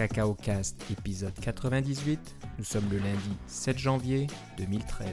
[0.00, 2.18] Cacao Cast épisode 98.
[2.56, 5.08] Nous sommes le lundi 7 janvier 2013.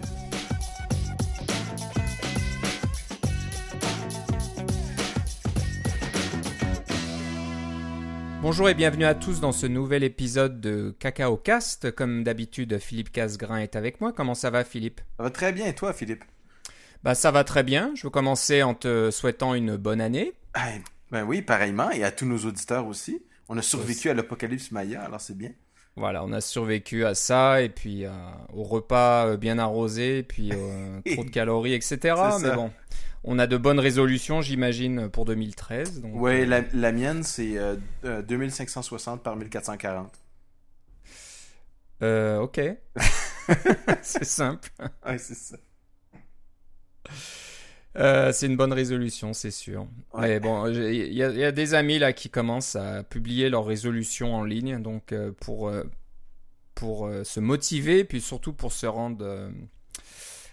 [8.42, 11.92] Bonjour et bienvenue à tous dans ce nouvel épisode de Cacao Cast.
[11.92, 14.14] Comme d'habitude, Philippe Casgrain est avec moi.
[14.14, 15.02] Comment ça va, Philippe?
[15.18, 16.24] Ça va très bien et toi, Philippe?
[17.04, 17.92] Bah, ça va très bien.
[17.96, 20.32] Je veux commencer en te souhaitant une bonne année.
[20.54, 20.70] Ah,
[21.12, 23.22] Ben oui, pareillement, et à tous nos auditeurs aussi.
[23.50, 25.52] On a survécu à l'apocalypse Maya, alors c'est bien.
[25.96, 28.12] Voilà, on a survécu à ça et puis euh,
[28.54, 32.16] au repas euh, bien arrosé, et puis euh, trop de calories, etc.
[32.40, 32.72] Mais bon,
[33.24, 36.02] on a de bonnes résolutions, j'imagine, pour 2013.
[36.02, 37.76] Donc, Ouais, euh, la, la mienne, c'est euh,
[38.06, 40.12] euh, 2560 par 1440.
[42.04, 42.60] euh, ok.
[44.02, 44.70] c'est simple.
[45.06, 45.58] Ouais, c'est ça.
[47.98, 49.88] Euh, c'est une bonne résolution, c'est sûr.
[50.14, 50.28] Ouais.
[50.28, 53.50] Mais bon, il y, a- il y a des amis là qui commencent à publier
[53.50, 55.84] leurs résolutions en ligne, donc euh, pour euh,
[56.76, 59.50] pour se motiver, puis surtout pour se rendre,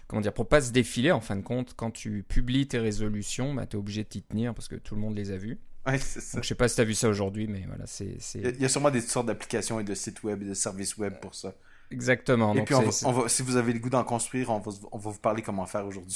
[0.07, 1.11] comment dire, pour pas se défiler.
[1.11, 4.23] En fin de compte, quand tu publies tes résolutions, bah, tu es obligé de t'y
[4.23, 5.59] tenir parce que tout le monde les a vues.
[5.85, 6.19] Ouais, ça.
[6.37, 8.65] Donc je sais pas si tu as vu ça aujourd'hui, mais voilà, c'est Il y
[8.65, 11.53] a- sûrement des sortes d'applications et de sites web et de services web pour ça.
[11.91, 12.53] exactement.
[12.55, 14.03] et Donc puis, on c'est- va- c'est- on va- si vous avez le goût d'en
[14.03, 16.15] construire, on va, on va vous parler comment faire aujourd'hui.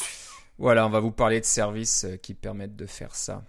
[0.60, 3.44] Voilà, on va vous parler de services euh, qui permettent de faire ça.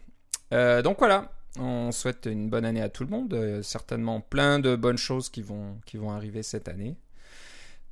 [0.54, 3.34] Euh, donc voilà, on souhaite une bonne année à tout le monde.
[3.34, 6.96] Euh, certainement plein de bonnes choses qui vont, qui vont arriver cette année.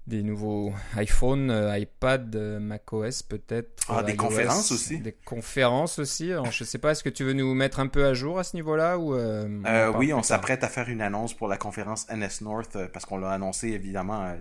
[0.07, 3.83] Des nouveaux iPhone, iPad, macOS peut-être.
[3.89, 5.01] Ah, des iOS, conférences aussi.
[5.01, 6.33] Des conférences aussi.
[6.33, 8.45] Alors, je sais pas, est-ce que tu veux nous mettre un peu à jour à
[8.45, 12.07] ce niveau-là ou euh, Euh, oui, on s'apprête à faire une annonce pour la conférence
[12.09, 14.35] NS North parce qu'on l'a annoncé évidemment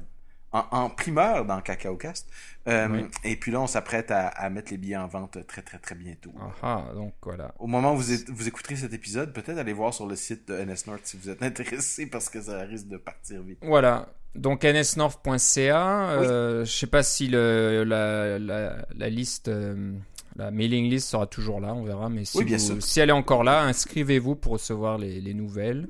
[0.51, 2.27] en, en primeur dans Cacao Cast.
[2.67, 3.05] Euh, Oui.
[3.23, 5.95] Et puis là, on s'apprête à, à mettre les billets en vente très très très
[5.95, 6.33] bientôt.
[6.39, 6.51] Ah,
[6.89, 7.53] ah, donc voilà.
[7.59, 10.55] Au moment où vous, vous écouterez cet épisode, peut-être allez voir sur le site de
[10.63, 13.59] NS North si vous êtes intéressé parce que ça risque de partir vite.
[13.61, 14.07] Voilà.
[14.35, 19.93] Donc nsnorth.ca, euh, je sais pas si le, la, la, la liste, euh,
[20.35, 22.09] la mailing list sera toujours là, on verra.
[22.09, 22.83] Mais si, Oui, bien vous- sûr.
[22.83, 25.87] si elle est encore là, inscrivez-vous pour recevoir les, les nouvelles.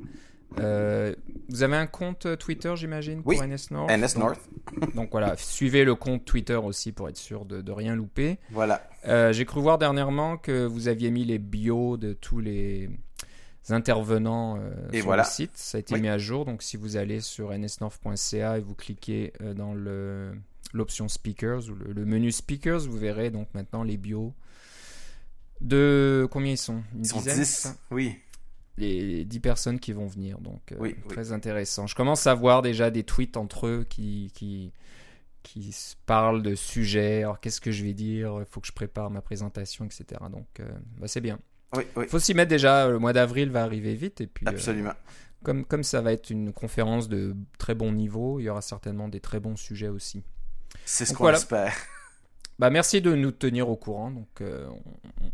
[0.60, 1.14] Euh,
[1.50, 4.42] vous avez un compte Twitter, j'imagine, pour NS donc, North,
[4.96, 8.40] donc voilà, suivez le compte Twitter aussi pour être sûr de, de rien louper.
[8.52, 8.82] voilà.
[9.08, 12.90] Euh, J'ai cru voir dernièrement que vous aviez mis les bios de tous les
[13.70, 15.24] intervenants euh, Et sur voilà.
[15.24, 15.52] le site.
[15.56, 16.02] Ça a été Oui.
[16.02, 16.46] mis à jour.
[16.46, 20.32] Donc, si vous allez sur nsnorth.ca et vous cliquez euh, dans le
[20.74, 24.34] l'option speakers ou le, le menu speakers, vous verrez donc maintenant les bios
[25.62, 26.84] de combien ils sont?
[26.94, 27.46] Une Ils sont dizaine, 10.
[27.46, 27.76] c'est ça?
[27.92, 28.16] Oui,
[28.78, 30.40] les 10 personnes qui vont venir.
[30.40, 30.96] Donc, euh, oui.
[31.10, 31.88] très intéressant.
[31.88, 34.72] Je commence à voir déjà des tweets entre eux qui, qui,
[35.44, 37.24] qui parlent de sujets.
[37.24, 38.36] Alors, qu'est-ce que je vais dire?
[38.40, 40.06] Il faut que je prépare ma présentation, etc.
[40.32, 41.40] Donc, euh, bah, c'est bien.
[41.76, 41.84] oui.
[41.98, 42.88] Il faut s'y mettre déjà.
[42.88, 44.22] Le mois d'avril va arriver vite.
[44.22, 44.94] Et puis, euh, Absolument.
[45.44, 49.08] comme, comme ça va être une conférence de très bon niveau, il y aura certainement
[49.08, 50.24] des très bons sujets aussi.
[50.86, 51.38] C'est ce qu'on voilà.
[51.38, 51.74] espère.
[52.60, 54.10] Bah, merci de nous tenir au courant.
[54.10, 54.82] Donc, on,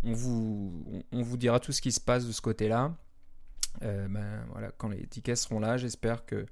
[0.03, 0.73] on vous,
[1.13, 2.93] on vous dira tout ce qui se passe de ce côté-là.
[3.81, 6.45] Euh, ben, voilà, quand les tickets seront là, j'espère que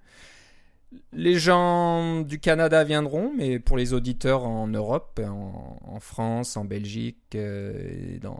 [1.14, 7.18] les gens du Canada viendront, mais pour les auditeurs en Europe, en, France, en Belgique,
[7.36, 8.40] euh, dans,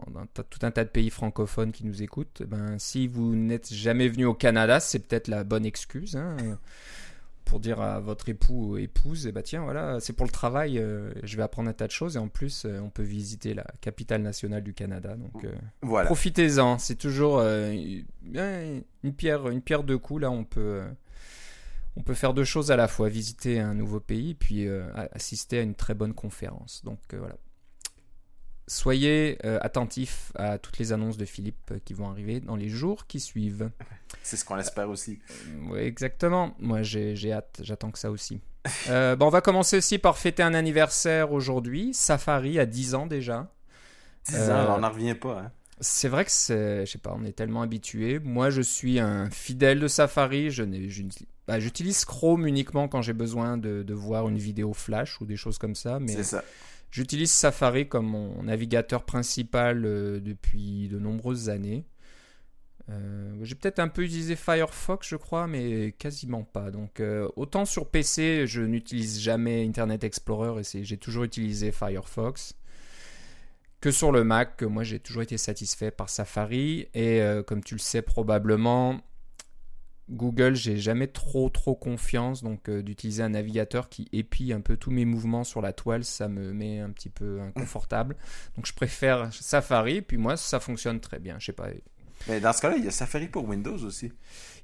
[0.50, 4.26] tout un tas de pays francophones qui nous écoutent, ben, si vous n'êtes jamais venu
[4.26, 6.16] au Canada, c'est peut-être la bonne excuse.
[6.16, 6.36] hein,
[7.44, 10.78] pour dire à votre époux ou épouse, eh ben tiens, voilà, c'est pour le travail,
[10.78, 13.54] euh, je vais apprendre un tas de choses et en plus, euh, on peut visiter
[13.54, 15.16] la capitale nationale du Canada.
[15.16, 16.06] Donc, euh, Voilà.
[16.06, 16.78] profitez-en.
[16.78, 18.04] C'est toujours une
[19.16, 20.22] pierre, une pierre deux coups.
[20.22, 20.82] Là, on peut,
[21.96, 24.66] on peut faire deux choses à la fois visiter un nouveau pays, puis
[25.12, 26.82] assister à une très bonne conférence.
[26.84, 27.36] Donc voilà.
[28.68, 33.20] Soyez attentifs à toutes les annonces de Philippe qui vont arriver dans les jours qui
[33.20, 33.70] suivent.
[34.22, 35.18] C'est ce qu'on espère aussi.
[35.68, 36.54] Oui, exactement.
[36.58, 37.60] Moi, j'ai hâte.
[37.62, 38.40] J'attends que ça aussi.
[38.88, 41.92] Euh, bon, on va commencer aussi par fêter un anniversaire aujourd'hui.
[41.94, 43.52] Safari a 10 ans déjà.
[44.28, 45.40] 10 Euh, ans, on n'en revient pas.
[45.40, 45.52] Hein.
[45.80, 48.20] C'est vrai que c'est, je sais pas, on est tellement habitué.
[48.20, 50.52] Moi, je suis un fidèle de Safari.
[50.52, 51.02] Je n'ai, je,
[51.48, 55.36] bah, j'utilise Chrome uniquement quand j'ai besoin de, de voir une vidéo flash ou des
[55.36, 55.98] choses comme ça.
[55.98, 56.44] Mais C'est ça.
[56.92, 61.84] j'utilise Safari comme mon navigateur principal euh, depuis de nombreuses années.
[62.92, 66.70] Euh, j'ai peut-être un peu utilisé Firefox, je crois, mais quasiment pas.
[66.70, 72.54] Donc, euh, autant sur PC, je n'utilise jamais Internet Explorer et j'ai toujours utilisé Firefox
[73.80, 77.74] que sur le Mac, moi j'ai toujours été satisfait par Safari et euh, comme tu
[77.74, 79.00] le sais probablement,
[80.08, 84.92] Google, j'ai jamais trop trop confiance donc d'utiliser un navigateur qui épie un peu tous
[84.92, 88.16] mes mouvements sur la toile, ça me met un petit peu inconfortable.
[88.54, 91.40] Donc je préfère Safari puis moi ça fonctionne très bien.
[91.40, 91.70] Je sais pas,
[92.28, 94.06] Mais dans ce cas-là, il y a Safari pour Windows aussi.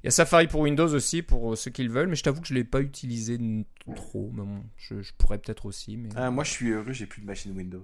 [0.03, 2.41] Il y a Safari pour Windows aussi, pour ceux qui le veulent, mais je t'avoue
[2.41, 3.37] que je ne l'ai pas utilisé
[3.95, 4.31] trop.
[4.33, 5.97] Mais bon, je, pourrais peut-être aussi.
[5.97, 6.09] Mais...
[6.15, 7.83] Ah, moi, je suis heureux, j'ai plus de machine Windows.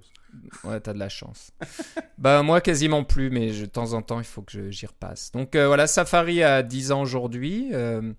[0.63, 1.51] Ouais, t'as de la chance.
[2.17, 5.31] bah, moi, quasiment plus, mais de temps en temps, il faut que j'y repasse.
[5.31, 7.69] Donc euh, voilà, Safari a 10 ans aujourd'hui.
[7.73, 8.13] Euh,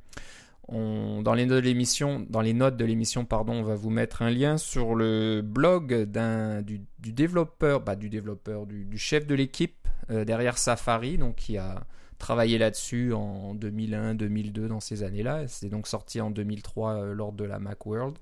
[0.69, 4.23] dans les notes de l'émission, dans les notes de l'émission, pardon, on va vous mettre
[4.23, 9.85] un lien sur le blog d'un du, développeur, bah, du développeur, du, chef de l'équipe
[9.85, 11.85] euh, derrière Safari, donc qui a
[12.19, 15.49] travaillé là-dessus en 2001, 2002 dans ces années-là.
[15.49, 18.17] C'est donc sorti en 2003 euh, lors de la Macworld.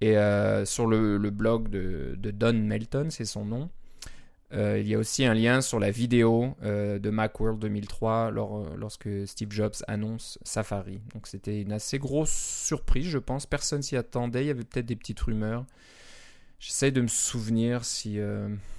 [0.00, 3.70] Et euh, sur le, blog de, Don Melton, c'est son nom,
[4.52, 9.50] euh, il y a aussi un lien sur la vidéo de Macworld 2003 lorsque Steve
[9.50, 11.00] Jobs annonce Safari.
[11.14, 13.46] Donc c'était une assez grosse surprise, je pense.
[13.46, 14.44] Personne s'y attendait.
[14.44, 15.64] Il y avait peut-être des petites rumeurs.
[16.58, 18.18] J'essaie de me souvenir si.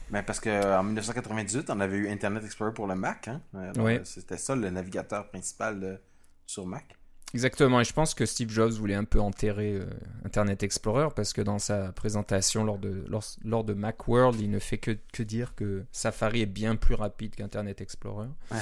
[0.10, 3.28] Ben parce qu'en 1998, on avait eu Internet Explorer pour le Mac.
[3.28, 3.42] Hein?
[3.78, 4.00] Oui.
[4.04, 6.00] C'était ça le navigateur principal
[6.46, 6.98] sur Mac.
[7.34, 9.86] Exactement, et je pense que Steve Jobs voulait un peu enterrer euh,
[10.24, 13.04] Internet Explorer parce que dans sa présentation lors de,
[13.44, 17.36] lors, de Macworld, il ne fait que, que, dire que Safari est bien plus rapide
[17.36, 18.30] qu'Internet Explorer.
[18.50, 18.58] Ouais.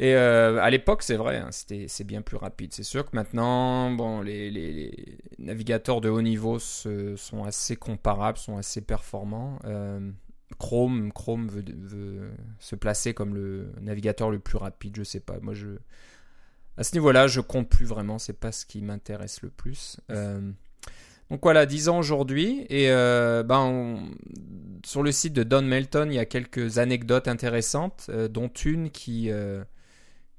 [0.00, 2.72] Et euh, à l'époque, c'est vrai, hein, c'était, c'est bien plus rapide.
[2.72, 8.80] C'est sûr que maintenant, bon, les, navigateurs de haut niveau sont assez comparables, sont assez
[8.80, 9.58] performants.
[9.66, 10.00] Euh,
[10.58, 15.38] Chrome, Chrome veut, se placer comme le navigateur le plus rapide, je sais pas.
[15.42, 15.52] Moi,
[16.78, 18.18] à ce niveau-là, je compte plus vraiment.
[18.18, 19.98] C'est pas ce qui m'intéresse le plus.
[20.08, 20.40] Euh,
[21.30, 22.64] donc voilà, 10 ans aujourd'hui.
[22.70, 24.02] Et ben,
[24.82, 29.30] sur le site de Don Melton, il y a quelques anecdotes intéressantes, dont une qui,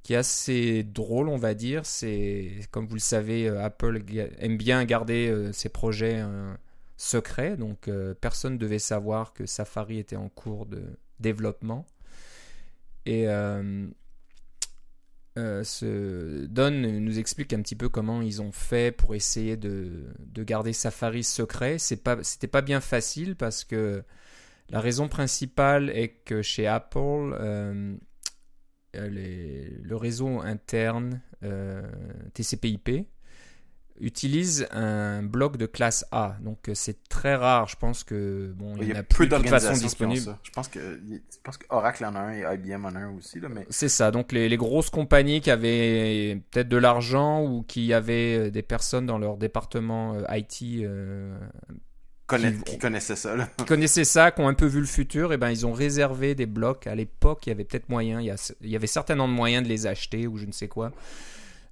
[0.04, 1.86] qui est assez drôle, on va dire.
[1.86, 4.04] C'est, comme vous le savez, Apple
[4.40, 6.24] aime bien garder ses projets
[7.02, 10.84] secret, donc euh, personne ne devait savoir que Safari était en cours de
[11.20, 11.88] développement.
[13.08, 13.88] Et euh,
[15.38, 20.14] euh, ce Don nous explique un petit peu comment ils ont fait pour essayer de,
[20.38, 21.80] garder Safari secret.
[21.80, 24.04] C'est pas, c'était pas bien facile parce que
[24.70, 27.36] la raison principale est que chez Apple,
[28.94, 31.22] le réseau interne
[32.34, 33.06] TCP/IP
[34.02, 36.36] utilise un bloc de classe A.
[36.42, 37.68] Donc euh, c'est très rare.
[37.68, 40.38] Je pense que bon, il y, a, peu d'organisations disponibles.
[40.44, 43.16] Je pense que je pense que Oracle en a un et IBM en a un
[43.16, 44.12] aussi là, mais c'est ça.
[44.12, 48.64] Donc les, les, grosses compagnies qui avaient peut-être de l'argent ou qui avaient euh, des
[48.64, 51.38] personnes dans leur département euh,
[52.66, 53.50] Qui, connaissaient ça, là.
[53.58, 56.36] qui connaissaient ça, qui ont un peu vu le futur, et ben ils ont réservé
[56.36, 56.88] des blocs.
[56.88, 59.64] À l'époque, il y avait peut-être moyen, il y, il y avait certainement de moyens
[59.64, 60.92] de les acheter ou je ne sais quoi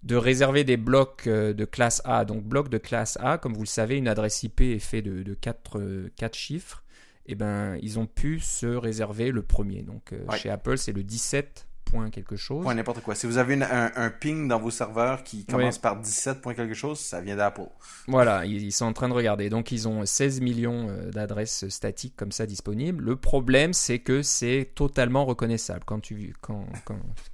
[0.04, 2.26] de réserver des blocs euh, de classe A.
[2.26, 5.24] Donc bloc de classe A, comme vous le savez, une adresse IP est fait de,
[5.24, 6.84] de 4, euh, chiffres.
[7.26, 9.84] Et eh ben, ils ont pu se réserver le premier.
[9.84, 12.64] Donc euh, chez Apple, c'est le 17 point quelque chose.
[12.64, 13.16] Point n'importe quoi.
[13.16, 17.00] Si vous avez un, ping dans vos serveurs qui commence par 17 point quelque chose,
[17.00, 17.68] ça vient d'Apple.
[18.08, 19.50] Voilà, ils, sont en train de regarder.
[19.50, 23.04] Donc ils ont 16 millions euh, d'adresses statiques comme ça disponibles.
[23.04, 25.84] Le problème, c'est que c'est totalement reconnaissable.
[25.86, 26.66] Quand tu, quand,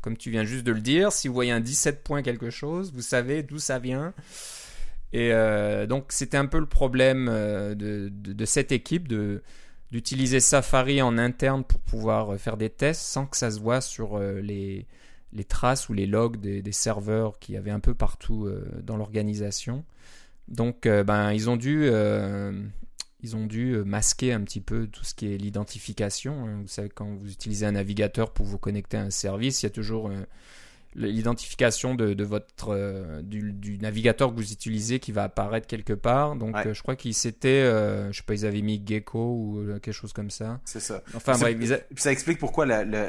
[0.02, 2.94] comme tu viens juste de le dire, si vous voyez un 17 point quelque chose,
[2.94, 4.14] vous savez d'où ça vient.
[5.14, 9.44] Et euh, donc c'était un peu le problème euh, de, de cette équipe de
[9.92, 13.82] d'utiliser Safari en interne pour pouvoir euh, faire des tests sans que ça se voit
[13.82, 14.88] sur euh, les,
[15.48, 19.84] traces ou les logs des, serveurs qui avaient un peu partout euh, dans l'organisation.
[20.48, 21.90] Donc, ben, ils ont dû,
[23.22, 26.46] ils ont dû masquer un petit peu tout ce qui est l'identification.
[26.46, 26.60] Hein.
[26.62, 29.68] Vous savez, quand vous utilisez un navigateur pour vous connecter à un service, il y
[29.68, 30.12] a toujours
[30.96, 36.36] l'identification de, votre euh, du, navigateur que vous utilisez qui va apparaître quelque part.
[36.36, 39.80] Donc euh, je crois qu'ils s'étaient, euh, je sais pas, ils avaient mis Gecko ou
[39.82, 40.60] quelque chose comme ça.
[40.66, 41.04] C'est ça.
[41.14, 42.66] Enfin bref, ça explique pourquoi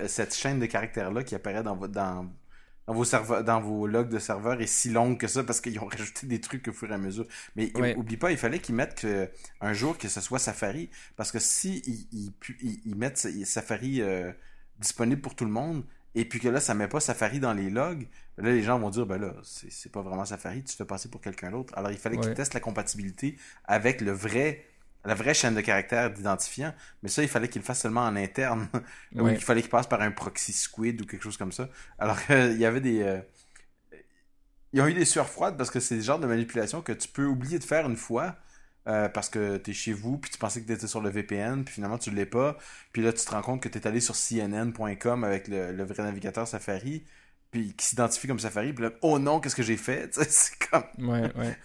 [0.09, 2.28] cette chaîne de caractères là qui apparaît dans dans
[2.87, 5.81] dans vos serveurs, dans vos logs de serveurs est si longue que ça parce qu'ils
[5.81, 7.26] ont rajouté des trucs au fur et à mesure.
[7.57, 9.28] Mais oublie pas, il fallait qu'ils mettent que,
[9.61, 12.33] un jour que ce soit Safari parce que si ils,
[12.85, 14.02] ils, mettent Safari
[14.78, 15.85] disponible pour tout le monde,
[16.16, 18.08] et puis que là, ça met pas Safari dans les logs,
[18.38, 21.11] là, les gens vont dire, ben là, c'est pas vraiment Safari, tu te fais passer
[21.11, 21.76] pour quelqu'un d'autre.
[21.76, 24.64] Alors, il fallait qu'ils testent la compatibilité avec le vrai,
[25.04, 28.16] la vraie chaîne de caractères d'identifiant, mais ça, il fallait qu'ils le fassent seulement en
[28.16, 28.66] interne,
[29.14, 31.68] ou il fallait qu'il passe par un proxy squid ou quelque chose comme ça.
[31.99, 33.02] Alors, il y avait des...
[33.02, 33.20] Euh,
[34.73, 37.08] ils ont eu des sueurs froides parce que c'est le genre de manipulation que tu
[37.08, 38.37] peux oublier de faire une fois,
[38.88, 41.11] euh, parce que tu es chez vous, puis tu pensais que tu étais sur le
[41.11, 42.57] VPN, puis finalement tu l'es pas.
[42.93, 46.02] Puis là, tu te rends compte que tu es allé sur CNN.com avec le, vrai
[46.05, 47.05] navigateur Safari,
[47.50, 50.14] puis qui s'identifie comme Safari, puis là, oh non, qu'est-ce que j'ai fait?
[50.28, 50.85] C'est comme.
[51.09, 51.59] Ouais, ouais.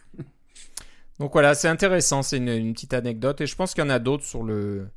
[1.19, 3.99] Donc voilà, c'est intéressant, c'est une, petite anecdote, et je pense qu'il y en a
[3.99, 4.87] d'autres sur le,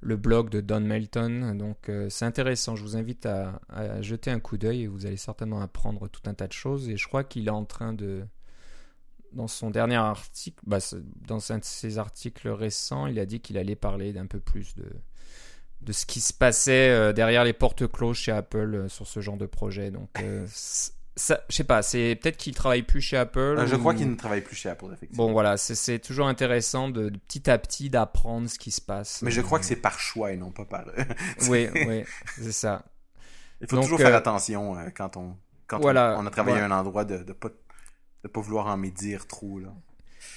[0.00, 1.54] le blog de Don Melton.
[1.54, 3.60] Donc c'est intéressant, je vous invite à,
[4.00, 6.88] jeter un coup d'œil et vous allez certainement apprendre tout un tas de choses.
[6.88, 8.24] Et je crois qu'il est en train de...
[9.34, 10.78] Dans son dernier article, bah,
[11.26, 14.74] dans un de ses articles récents, il a dit qu'il allait parler d'un peu plus
[14.76, 14.86] de,
[15.82, 19.46] de ce qui se passait derrière les portes closes chez Apple sur ce genre de
[19.46, 19.90] projet.
[19.90, 20.10] Donc
[21.16, 23.38] ça, je sais pas, c'est peut-être qu'il travaille plus chez Apple.
[23.38, 25.26] Euh, je crois qu'il ne travaille plus chez Apple, effectivement.
[25.26, 29.22] Bon, voilà, c'est toujours intéressant de, petit à petit d'apprendre ce qui se passe.
[29.22, 30.84] Mais je crois que c'est par choix et non pas par.
[31.48, 32.04] oui, oui,
[32.36, 32.84] c'est ça.
[33.60, 35.36] Il faut toujours faire euh, attention euh, quand on
[35.66, 37.48] quand on, a travaillé à un endroit de ne pas,
[38.24, 39.72] de pas vouloir en médire trop là.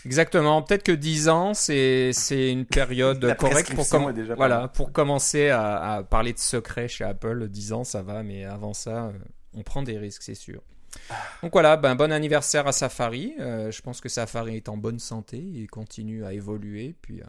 [0.06, 0.62] Exactement.
[0.62, 3.86] Peut-être que 10 ans, c'est une période correcte pour,
[4.36, 7.48] voilà, pour commencer à, à, parler de secret chez Apple.
[7.48, 9.12] 10 ans, ça va, mais avant ça,
[9.54, 10.62] on prend des risques, c'est sûr.
[11.42, 13.34] Donc voilà, ben, bon anniversaire à Safari.
[13.40, 17.22] Euh, je pense que Safari est en bonne santé et continue à évoluer, puis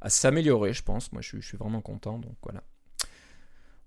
[0.00, 1.12] à, s'améliorer, je pense.
[1.12, 2.18] Moi, je, suis vraiment content.
[2.18, 2.62] Donc voilà.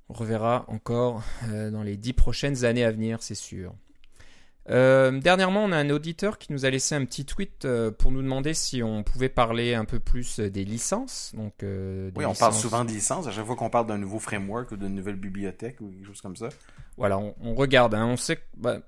[0.09, 3.73] On reverra encore euh, dans les dix prochaines années à venir, c'est sûr.
[4.69, 8.21] Euh, dernièrement, on a un auditeur qui nous a laissé un petit tweet pour nous
[8.21, 11.31] demander si on pouvait parler un peu plus des licences.
[11.35, 13.27] Donc, oui, on parle souvent de licences.
[13.27, 16.21] À chaque fois qu'on parle d'un nouveau framework ou d'une nouvelle bibliothèque ou quelque chose
[16.21, 16.49] comme ça
[16.99, 17.95] voilà, on, regarde.
[17.95, 18.05] Hein.
[18.05, 18.79] on sait que bah,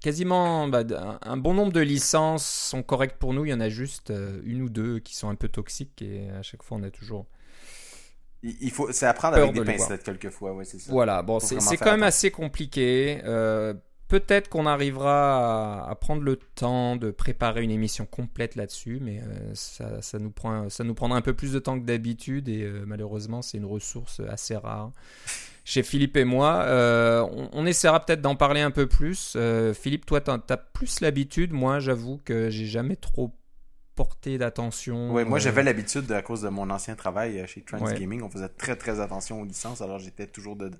[0.00, 0.82] quasiment bah,
[1.22, 3.44] un bon nombre de licences sont correctes pour nous.
[3.44, 6.28] Il y en a juste euh, une ou deux qui sont un peu toxiques et
[6.30, 7.26] à chaque fois on a toujours.
[8.42, 10.90] Il faut, c'est apprendre avec des pincettes quelquefois, ouais, c'est ça.
[10.90, 13.20] Voilà, bon, c'est, quand même assez compliqué.
[13.24, 13.72] Euh,
[14.20, 19.54] peut-être qu'on arrivera à, prendre le temps de préparer une émission complète là-dessus, mais euh,
[19.54, 22.70] ça, ça, nous prend, ça nous prendra un peu plus de temps que d'habitude et
[22.86, 24.92] malheureusement c'est une ressource assez rare
[25.64, 26.62] chez Philippe et moi.
[26.64, 29.34] Euh, on, essaiera peut-être d'en parler un peu plus.
[29.36, 31.52] Euh, Philippe, toi, tu as plus l'habitude?
[31.52, 33.34] Moi, j'avoue que j'ai jamais trop
[33.94, 35.14] porté d'attention.
[35.14, 38.22] Oui, moi, euh, j'avais l'habitude à cause de mon ancien travail chez Trans Gaming.
[38.22, 40.78] On faisait très, très attention aux licences, alors j'étais toujours dedans.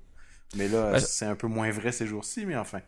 [0.57, 2.81] Mais là, c'est un peu moins vrai ces jours-ci, mais enfin.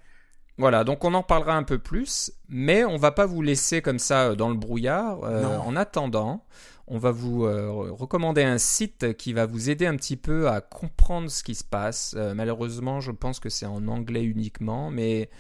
[0.57, 3.99] Voilà, donc on en parlera un peu plus, mais on va pas vous laisser comme
[3.99, 5.21] ça dans le brouillard.
[5.23, 6.45] en attendant,
[6.87, 10.61] on va vous euh, recommander un site qui va vous aider un petit peu à
[10.61, 12.15] comprendre ce qui se passe.
[12.17, 15.31] Euh, malheureusement, je pense que c'est en anglais uniquement, mais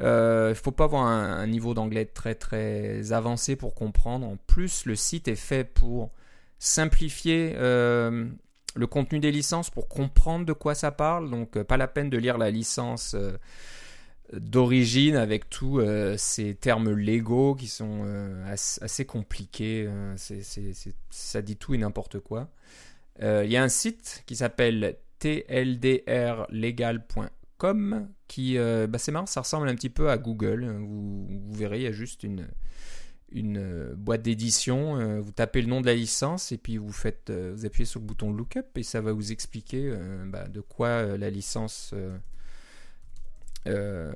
[0.00, 4.26] euh, il ne faut pas avoir un, niveau d'anglais très très avancé pour comprendre.
[4.26, 6.10] En plus, le site est fait pour
[6.58, 11.30] simplifier le contenu des licences, pour comprendre de quoi ça parle.
[11.30, 13.16] Donc, pas la peine de lire la licence
[14.32, 19.86] d'origine avec tous euh, ces termes légaux qui sont euh, assez, compliqués.
[19.86, 20.16] Euh,
[21.10, 22.48] ça dit tout et n'importe quoi.
[23.20, 29.74] Il y a un site qui s'appelle tldrlegal.com qui, bah c'est marrant, ça ressemble un
[29.74, 30.66] petit peu à Google.
[30.80, 32.46] Vous, verrez, il y a juste une,
[33.94, 35.22] boîte d'édition.
[35.22, 38.06] vous tapez le nom de la licence et puis vous faites, vous appuyez sur le
[38.06, 41.94] bouton lookup et ça va vous expliquer bah, de quoi la licence
[43.66, 44.12] euh,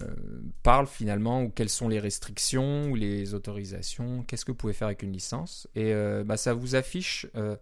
[0.62, 4.86] parle finalement ou quelles sont les restrictions ou les autorisations, qu'est-ce que vous pouvez faire
[4.86, 5.66] avec une licence.
[5.74, 7.56] Et euh, bah, ça vous affiche euh,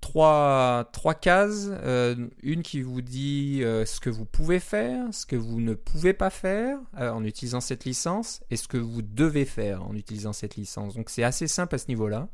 [0.00, 0.90] trois,
[1.20, 1.70] cases,
[2.42, 6.30] une qui vous dit ce que vous pouvez faire, ce que vous ne pouvez pas
[6.30, 10.94] faire en utilisant cette licence et ce que vous devez faire en utilisant cette licence.
[10.94, 12.28] Donc c'est assez simple à ce niveau-là.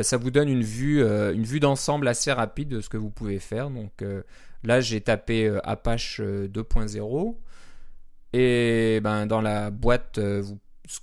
[0.00, 3.38] ça vous donne une vue, une vue d'ensemble assez rapide de ce que vous pouvez
[3.38, 3.68] faire.
[3.68, 4.02] Donc
[4.64, 7.36] là, j'ai tapé Apache 2.0.
[8.32, 10.42] Et ben, dans la boîte euh,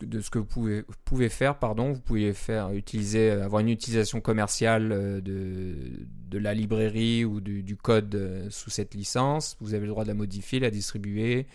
[0.02, 4.92] de ce que vous pouvez, faire, pardon, vous pouvez faire utiliser, avoir une utilisation commerciale
[4.92, 9.58] euh, de, la librairie ou du, code euh, sous cette licence.
[9.60, 11.48] Vous avez le droit de la modifier, la distribuer,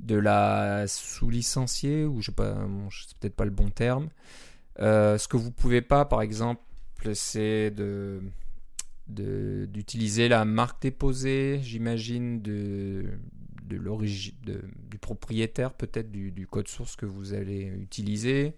[0.00, 2.56] de la sous-licencier, ou je sais pas,
[2.90, 4.08] c'est peut-être pas le bon terme.
[4.78, 6.62] ce que vous pouvez pas, par exemple,
[7.14, 7.72] c'est
[9.08, 13.04] d'utiliser la marque déposée, j'imagine, de,
[13.68, 18.54] de l'origine du propriétaire peut-être du, code source que vous allez utiliser.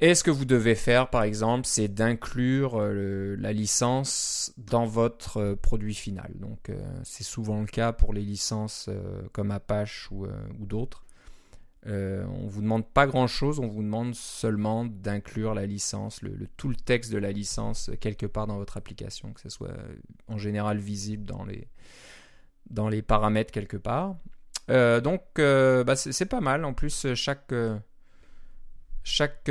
[0.00, 5.38] Et ce que vous devez faire, par exemple, c'est d'inclure euh, la licence dans votre
[5.38, 6.30] euh, produit final.
[6.36, 8.88] Donc, euh, c'est souvent le cas pour les licences
[9.32, 10.28] comme Apache ou,
[10.60, 11.04] d'autres.
[11.84, 16.76] on vous demande pas grand-chose, on vous demande seulement d'inclure la licence, le, tout le
[16.76, 19.74] texte de la licence quelque part dans votre application, que ce soit
[20.28, 21.66] en général visible dans les,
[22.70, 24.16] dans les paramètres quelque part.
[24.70, 26.64] Euh, donc, euh, bah, c'est pas mal.
[26.64, 27.78] En plus, chaque, euh,
[29.02, 29.48] chaque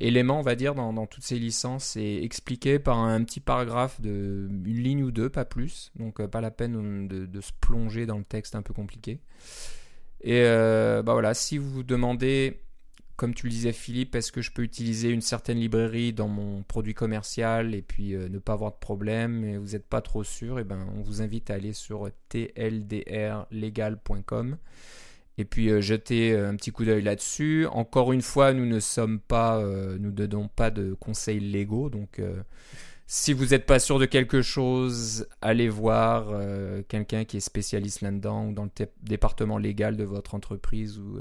[0.00, 4.48] élément, on va dire, dans, toutes ces licences est expliqué par un petit paragraphe de
[4.48, 5.90] une ligne ou deux, pas plus.
[5.96, 9.20] Donc, pas la peine de, se plonger dans le texte un peu compliqué.
[10.22, 12.60] Et bah voilà, si vous vous demandez
[13.20, 16.62] comme tu le disais Philippe, est-ce que je peux utiliser une certaine librairie dans mon
[16.62, 20.58] produit commercial et puis ne pas avoir de problème et vous n'êtes pas trop sûr,
[20.58, 24.56] et eh ben, on vous invite à aller sur tldrlegal.com
[25.40, 27.66] et puis euh, jeter euh, un petit coup d'œil là-dessus.
[27.72, 31.88] Encore une fois, nous ne sommes pas, euh, nous ne donnons pas de conseils légaux,
[31.88, 32.20] donc
[33.06, 36.32] si vous n'êtes pas sûr de quelque chose, allez voir
[36.86, 38.70] quelqu'un qui est spécialiste là-dedans ou dans le
[39.02, 41.18] département légal de votre entreprise ou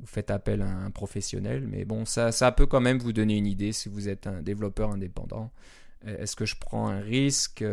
[0.00, 1.66] vous faites appel à un professionnel.
[1.66, 4.42] Mais bon, ça, ça peut quand même vous donner une idée si vous êtes un
[4.42, 5.50] développeur indépendant.
[6.06, 7.64] Est-ce que je prends un risque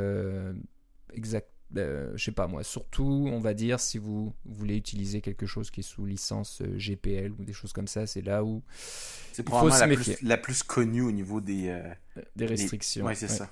[1.14, 5.46] exact euh, je sais pas moi, surtout on va dire si vous voulez utiliser quelque
[5.46, 8.64] chose qui est sous licence euh, GPL ou des choses comme ça, c'est là où
[9.34, 13.06] c'est probablement la plus, la plus, connue au niveau des, euh, des restrictions.
[13.06, 13.50] Oui, c'est ça.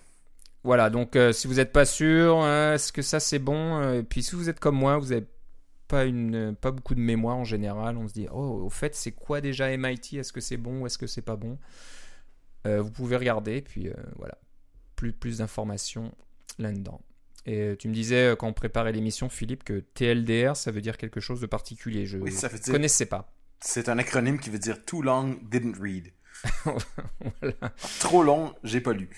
[0.63, 4.35] Voilà, donc si vous n'êtes pas sûr, est-ce que ça c'est bon Et puis si
[4.35, 5.25] vous êtes comme moi, vous n'avez
[5.93, 9.11] pas, une, pas beaucoup de mémoire en général, on se dit, oh, au fait, c'est
[9.11, 11.57] quoi déjà MIT Est-ce que c'est bon ou est-ce que c'est pas bon?
[12.65, 14.37] Vous pouvez regarder, puis voilà,
[14.95, 16.13] plus, plus d'informations
[16.59, 17.01] là-dedans.
[17.45, 20.81] Et euh, tu me disais euh, quand on préparait l'émission, Philippe, que TLDR, ça veut
[20.81, 22.05] dire quelque chose de particulier.
[22.05, 23.33] Je ne connaissais pas.
[23.59, 26.11] C'est un acronyme qui veut dire Too Long Didn't Read.
[27.99, 29.09] Trop long, j'ai pas lu.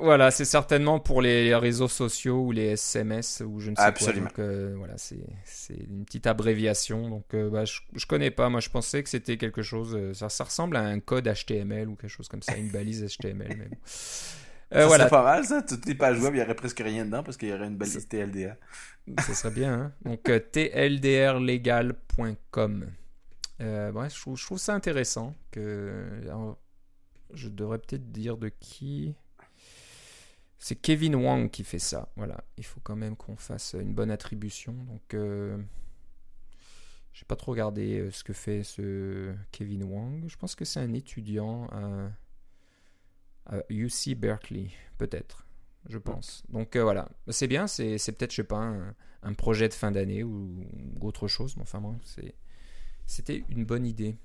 [0.00, 4.28] Voilà, c'est certainement pour les réseaux sociaux ou les SMS ou je ne sais Absolument.
[4.34, 4.44] quoi.
[4.44, 7.08] Donc, euh, voilà, c'est une petite abréviation.
[7.08, 8.48] Donc bah, je, je connais pas.
[8.48, 9.96] Moi, je pensais que c'était quelque chose.
[10.14, 13.56] Ça, ça ressemble à un code HTML ou quelque chose comme ça, une balise HTML.
[13.56, 13.76] Bon.
[14.74, 15.62] Euh, ça pas mal, ça.
[15.62, 17.76] Toutes les pages web, il n'y aurait presque rien dedans parce qu'il y aurait une
[17.76, 18.56] belle liste TLDR.
[19.18, 19.92] Ça serait bien, hein?
[20.04, 22.86] Donc, euh, tldrlegal.com.
[23.60, 25.32] Euh, je, trouve, je, trouve, ça intéressant.
[25.52, 26.10] que
[27.34, 29.14] Je devrais peut-être dire de qui.
[30.58, 32.08] C'est Kevin Wang qui fait ça.
[32.16, 32.42] Voilà.
[32.56, 34.72] Il faut quand même qu'on fasse une bonne attribution.
[34.72, 35.56] Donc, euh,
[37.12, 40.24] je n'ai pas trop regardé ce que fait ce Kevin Wang.
[40.26, 41.68] Je pense que c'est un étudiant.
[43.68, 45.46] UC Berkeley, peut-être,
[45.88, 46.42] je pense.
[46.48, 48.74] Donc euh, voilà, c'est bien, c'est peut-être, je sais pas,
[49.22, 50.64] un, projet de fin d'année ou,
[51.00, 51.94] autre chose, mais enfin, moi,
[53.06, 54.16] c'était une bonne idée.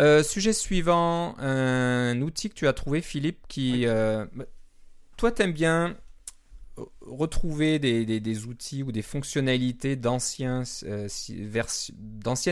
[0.00, 3.86] Euh, sujet suivant, un outil que tu as trouvé, Philippe, qui.
[3.86, 4.44] Euh, bah,
[5.16, 5.96] toi, t'aimes bien
[7.02, 10.64] retrouver des, des, outils ou des fonctionnalités d'anciennes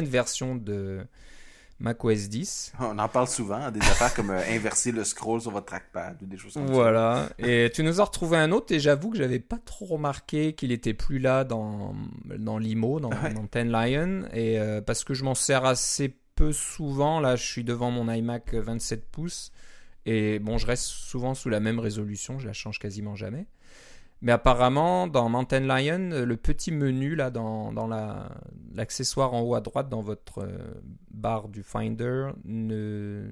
[0.05, 1.01] versions de,
[1.81, 2.73] macOS 10.
[2.81, 6.27] On en parle souvent, des affaires comme euh, inverser le scroll sur votre trackpad ou
[6.27, 6.73] des choses comme ça.
[6.73, 7.29] Voilà.
[7.39, 10.73] Et tu nous as retrouvé un autre et j'avoue que j'avais pas trop remarqué qu'il
[10.73, 11.95] était plus là dans,
[12.39, 13.11] dans l'IMO, dans,
[13.51, 14.25] Ten Lion.
[14.33, 16.19] Et euh, parce que je m'en sers assez peu
[16.53, 17.21] souvent.
[17.21, 19.53] Là, je suis devant mon iMac 27 pouces.
[20.07, 23.47] Et bon, je reste souvent sous la même résolution, je la change quasiment jamais.
[24.21, 27.87] Mais apparemment, dans Mountain Lion, le petit menu là dans, dans
[28.75, 30.59] l'accessoire en haut à droite dans votre euh,
[31.11, 33.29] barre du Finder ne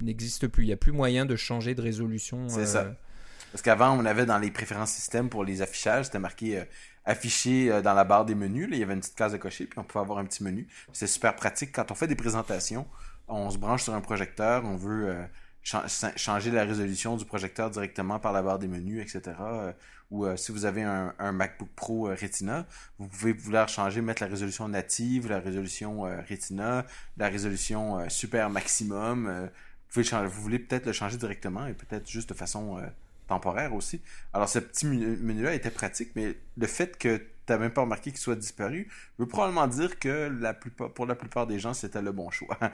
[0.00, 0.64] n'existe plus.
[0.64, 2.48] Il n'y a plus moyen de changer de résolution.
[2.48, 2.94] C'est ça.
[3.48, 6.64] Euh, Parce qu'avant, on avait dans les préférences système pour les affichages, c'était marqué euh,
[7.04, 8.68] affiché dans la barre des menus.
[8.68, 10.44] Là, il y avait une petite case à cocher, puis on pouvait avoir un petit
[10.44, 10.68] menu.
[10.92, 11.72] C'est super pratique.
[11.72, 12.86] Quand on fait des présentations,
[13.28, 15.16] on se branche sur un projecteur, on veut
[15.62, 19.36] changer la résolution du projecteur directement par la barre des menus, etc.
[19.40, 19.72] Euh,
[20.10, 22.66] ou euh, si vous avez un, MacBook Pro euh, Retina,
[22.98, 29.50] vous pouvez vouloir changer, mettre la résolution native, la résolution Retina, la résolution super maximum.
[29.94, 32.80] vous voulez peut-être le changer directement et peut-être juste de façon
[33.28, 34.00] temporaire aussi.
[34.32, 38.10] Alors ce petit menu-là était pratique, mais le fait que tu n'as même pas remarqué
[38.10, 42.02] qu'il soit disparu veut probablement dire que la plupart, pour la plupart des gens, c'était
[42.02, 42.58] le bon choix.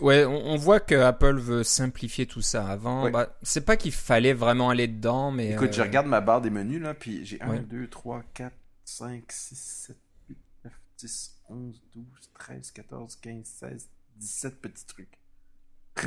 [0.00, 2.66] Ouais, on, voit que Apple veut simplifier tout ça.
[2.68, 5.50] Avant, bah, c'est pas qu'il fallait vraiment aller dedans, mais.
[5.50, 8.54] Écoute, je euh, regarde ma barre des menus, là, puis j'ai 1, 2, 3, 4,
[8.84, 9.56] 5, 6,
[9.88, 9.96] 7,
[10.28, 15.18] 8, 9, 10, 11, 12, 13, 14, 15, 16, 17 petits trucs.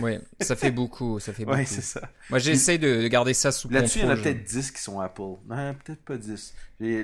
[0.02, 1.58] Oui, ça fait beaucoup, ça fait beaucoup.
[1.58, 2.02] Oui, c'est ça.
[2.30, 5.00] Moi, j'essaie de garder ça sous Là-dessus, il y en a peut-être 10 qui sont
[5.00, 5.22] Apple.
[5.48, 6.54] Non, peut-être pas 10.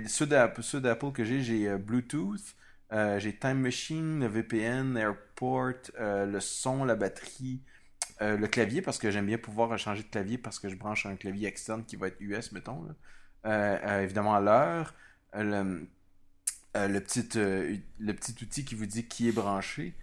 [0.08, 2.56] Ceux d'Apple que j'ai, j'ai euh, Bluetooth,
[2.92, 7.62] euh, j'ai Time Machine, le VPN, Airport, euh, le son, la batterie,
[8.22, 11.06] euh, le clavier, parce que j'aime bien pouvoir changer de clavier parce que je branche
[11.06, 12.88] un clavier externe qui va être US, mettons.
[13.46, 14.94] évidemment, l'heure.
[15.36, 15.88] Le,
[16.76, 19.96] le, petit, le petit outil qui vous dit qui est branché.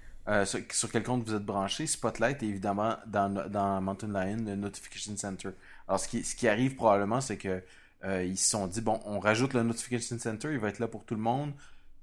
[0.44, 1.86] Sur, quel compte vous êtes branché?
[1.86, 5.50] Spotlight et évidemment dans, dans Mountain Lion, le Notification Center.
[5.86, 7.62] Alors, ce qui, ce qui arrive probablement, c'est que
[8.04, 11.04] ils se sont dit, bon, on rajoute le Notification Center, il va être là pour
[11.04, 11.52] tout le monde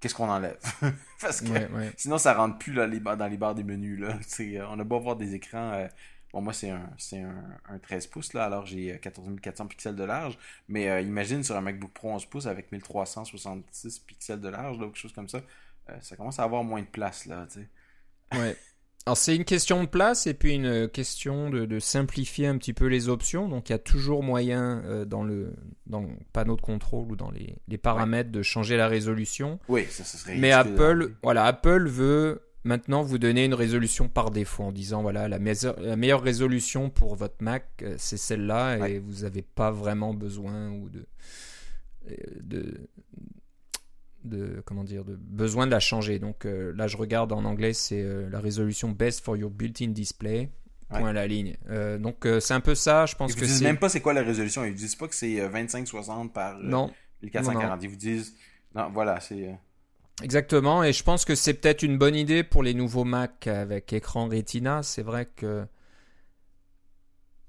[0.03, 0.59] qu'est-ce qu'on enlève?
[1.21, 1.47] Parce que
[1.95, 3.99] sinon, ça rentre plus là, les, dans les barres des menus.
[3.99, 4.19] Là.
[4.39, 5.71] Euh, on a beau voir des écrans.
[5.71, 5.87] Euh,
[6.33, 6.89] bon, moi, c'est un,
[7.69, 10.37] un, 13 pouces, là, alors j'ai 14400 euh, pixels de large.
[10.67, 14.97] Mais imagine sur un MacBook Pro 11 pouces avec 1366 pixels de large, là, quelque
[14.97, 15.39] chose comme ça.
[16.01, 17.67] ça commence à avoir moins de place, là, tu sais.
[18.33, 18.55] Ouais.
[19.05, 22.85] Alors c'est une question de place et puis une question de, simplifier un petit peu
[22.85, 23.49] les options.
[23.49, 25.53] Donc il y a toujours moyen euh, dans le
[25.87, 29.59] dans panneau de contrôle ou dans les, paramètres de changer la résolution.
[29.67, 30.37] Oui, ça, serait.
[30.37, 35.27] Mais Apple, voilà, Apple veut maintenant vous donner une résolution par défaut en disant voilà
[35.27, 40.13] la, la meilleure résolution pour votre Mac euh, c'est celle-là et vous n'avez pas vraiment
[40.13, 41.05] besoin ou de,
[42.09, 42.87] euh, de
[44.23, 46.19] de comment dire de besoin de la changer.
[46.19, 49.89] Donc euh, là, je regarde en anglais, c'est euh, la résolution best for your built-in
[49.89, 50.49] display.
[50.89, 51.57] Point à la ligne.
[51.69, 54.13] Euh, donc c'est un peu ça, je pense ils que disent même pas c'est quoi
[54.13, 54.63] la résolution.
[54.63, 56.91] Ils disent pas que c'est 2560 par non.
[57.23, 57.81] 1440.
[57.81, 58.35] Ils vous disent
[58.75, 59.57] non, voilà, c'est
[60.21, 63.91] Exactement, et je pense que c'est peut-être une bonne idée pour les nouveaux Mac avec
[63.93, 64.83] écran Retina.
[64.83, 65.65] C'est vrai que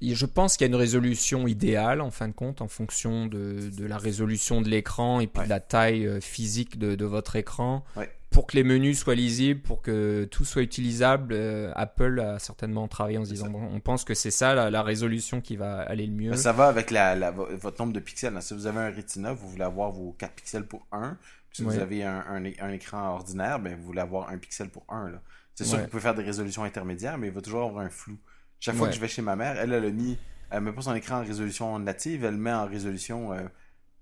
[0.02, 3.70] je pense qu'il y a une résolution idéale en fin de compte en fonction de,
[3.78, 7.84] la résolution de l'écran et puis de la taille euh, physique de, votre écran.
[8.30, 12.88] Pour que les menus soient lisibles, pour que tout soit utilisable, euh, Apple a certainement
[12.88, 16.12] travaillé en se disant on pense que c'est ça la, résolution qui va aller le
[16.12, 16.34] mieux.
[16.34, 18.36] Ça va avec la, votre nombre de pixels.
[18.40, 21.16] Si vous avez un Retina, vous voulez avoir vos 4 pixels pour 1.
[21.52, 25.12] Si vous avez un, écran ordinaire, ben, vous voulez avoir un pixel pour 1.
[25.54, 27.90] C'est sûr que vous pouvez faire des résolutions intermédiaires, mais il va toujours avoir un
[27.90, 28.18] flou.
[28.64, 30.16] Chaque fois que je vais chez ma mère, elle, elle a mis,
[30.50, 33.42] elle met pas son écran en résolution native, elle le met en résolution euh,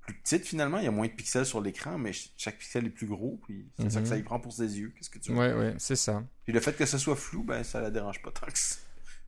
[0.03, 0.79] plus petite finalement.
[0.79, 3.67] Il y a moins de pixels sur l'écran, mais chaque pixel est plus gros, puis
[3.77, 4.21] c'est ça que ça mhm.
[4.21, 4.93] y prend pour ses yeux.
[4.97, 5.39] Qu'est-ce que tu veux?
[5.39, 6.23] Ouais, ouais, c'est ça.
[6.45, 8.77] Puis le fait que ce soit flou, ben ça la dérange pas tant que ça.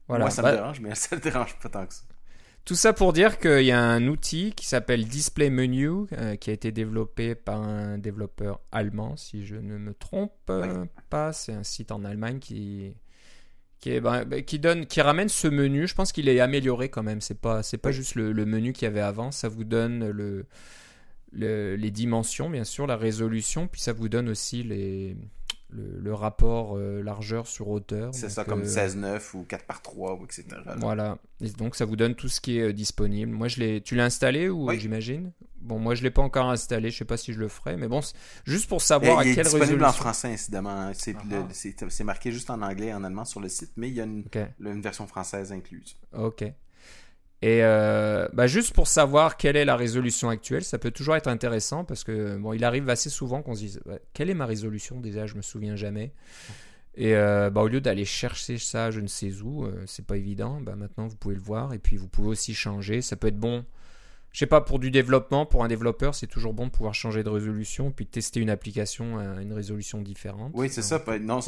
[0.07, 0.23] Voilà.
[0.23, 2.03] Moi, ça me bah dérange, mais ça dérange pas tant que ça.
[2.63, 6.49] Tout ça pour dire qu'il y a un outil qui s'appelle Display Menu, euh, qui
[6.49, 10.33] a été développé par un développeur allemand, si je ne me trompe
[11.09, 11.33] pas.
[11.33, 12.95] C'est un site en Allemagne qui
[13.79, 15.87] qui, ben, ben, qui, donne, qui ramène ce menu.
[15.87, 17.21] Je pense qu'il est amélioré quand même.
[17.21, 19.31] C'est pas, c'est pas juste le, menu qu'il y avait avant.
[19.31, 20.45] Ça vous donne le,
[21.31, 25.15] les dimensions, bien sûr, la résolution, puis ça vous donne aussi les,
[25.69, 28.13] le, rapport euh, largeur sur hauteur.
[28.13, 30.45] C'est ça, comme 16-9 euh, ou 4 par 3 ou etc.
[30.77, 31.17] Voilà.
[31.57, 33.31] donc ça vous donne tout ce qui est euh, disponible.
[33.31, 33.81] Moi, je l'ai.
[33.81, 35.31] Tu l'as installé ou j'imagine?
[35.61, 36.91] Bon, moi, je l'ai pas encore installé.
[36.91, 38.01] Je sais pas si je le ferai, mais bon,
[38.45, 39.57] juste pour savoir à quelle résolution.
[39.57, 40.91] Il est disponible en français, incidemment.
[40.93, 44.03] C'est marqué juste en anglais et en allemand sur le site, mais il y a
[44.03, 44.25] une,
[44.59, 45.97] une version française incluse.
[46.13, 46.43] Ok.
[47.41, 51.27] Et euh, bah juste pour savoir quelle est la résolution actuelle, ça peut toujours être
[51.27, 53.81] intéressant parce que bon, il arrive assez souvent qu'on se dise
[54.13, 56.13] quelle est ma résolution déjà, je me souviens jamais.
[56.97, 60.15] Et euh, bah, au lieu d'aller chercher ça, je ne sais où, euh, c'est pas
[60.15, 60.61] évident.
[60.61, 63.01] Bah, maintenant vous pouvez le voir et puis vous pouvez aussi changer.
[63.01, 63.65] Ça peut être bon
[64.35, 67.23] je sais pas, pour du développement, pour un développeur, c'est toujours bon de pouvoir changer
[67.23, 70.51] de résolution puis tester une application à une résolution différente.
[70.53, 71.01] Oui, c'est ça.
[71.21, 71.39] Non,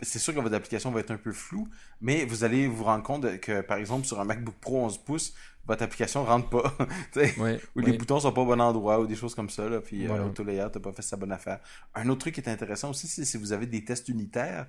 [0.00, 1.66] c'est sûr que votre application va être un peu floue,
[2.00, 5.34] mais vous allez vous rendre compte que, par exemple, sur un MacBook Pro 11 pouces,
[5.66, 6.72] votre application rentre pas.
[7.74, 9.68] ou les boutons sont pas au bon endroit ou des choses comme ça.
[9.68, 11.58] Là, puis euh, Auto Layout n'a pas fait sa bonne affaire.
[11.96, 14.68] Un autre truc qui est intéressant aussi, c'est si vous avez des tests unitaires.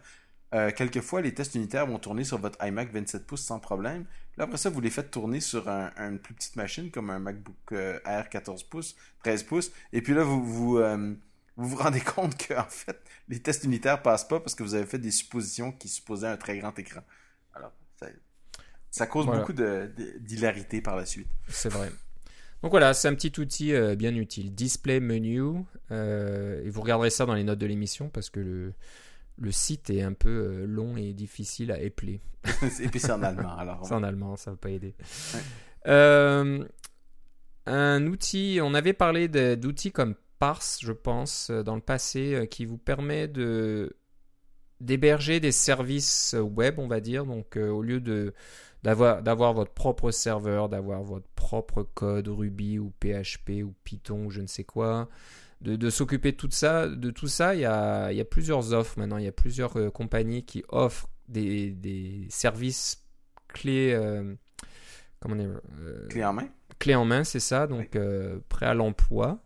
[0.55, 4.05] Euh, quelquefois, les tests unitaires vont tourner sur votre iMac 27 pouces sans problème.
[4.37, 7.19] Là, après ça, vous les faites tourner sur un, une plus petite machine comme un
[7.19, 9.71] MacBook euh, Air 14 pouces, 13 pouces.
[9.91, 11.13] Et puis là, vous vous, euh,
[11.57, 14.73] vous, vous rendez compte que en fait, les tests unitaires passent pas parce que vous
[14.73, 17.01] avez fait des suppositions qui supposaient un très grand écran.
[17.53, 18.07] Alors, ça,
[18.89, 21.29] ça cause beaucoup d'hilarité de, par la suite.
[21.49, 21.91] C'est vrai.
[22.61, 24.53] Donc voilà, c'est un petit outil bien utile.
[24.53, 25.65] Display menu.
[25.89, 28.73] et vous regarderez ça dans les notes de l'émission parce que le
[29.37, 32.21] le site est un peu euh, long et difficile à épeler.
[32.81, 33.81] et puis c'est en allemand alors.
[33.85, 34.95] C'est en allemand, ça va pas aider.
[35.87, 36.65] Euh,
[37.65, 42.65] un outil, on avait parlé d'outils comme Parse, je pense, euh, dans le passé, qui
[42.65, 43.95] vous permet de
[44.79, 47.25] d'héberger des services web, on va dire.
[47.25, 48.33] Donc au lieu de
[48.81, 54.31] d'avoir d'avoir votre propre serveur, d'avoir votre propre code Ruby ou PHP ou Python ou
[54.31, 55.07] je ne sais quoi,
[55.61, 56.87] de, s'occuper de tout ça.
[56.87, 59.17] De tout ça, il y a, il y a plusieurs offres maintenant.
[59.17, 63.05] Il y a plusieurs euh, compagnies qui offrent des, des services
[63.47, 63.93] clés.
[63.93, 64.33] Euh,
[65.19, 66.49] comment dire euh, Clés en main.
[66.79, 67.67] Clés en main, c'est ça.
[67.67, 67.97] Donc
[68.49, 69.43] prêt à l'emploi.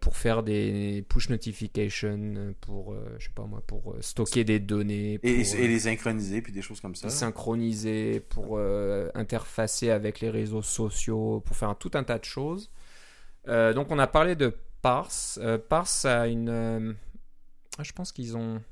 [0.00, 5.20] pour faire des push notifications, pour, je sais pas moi, pour stocker des données.
[5.22, 7.08] et, les synchroniser, puis des choses comme ça.
[7.08, 8.58] Synchroniser, pour
[9.14, 12.72] interfacer avec les réseaux sociaux, pour faire tout un tas de choses.
[13.46, 15.38] donc on a parlé de Parse.
[15.42, 16.48] Euh, Parse a une.
[16.48, 16.92] Euh,
[17.78, 18.62] ah, je pense qu'ils ont.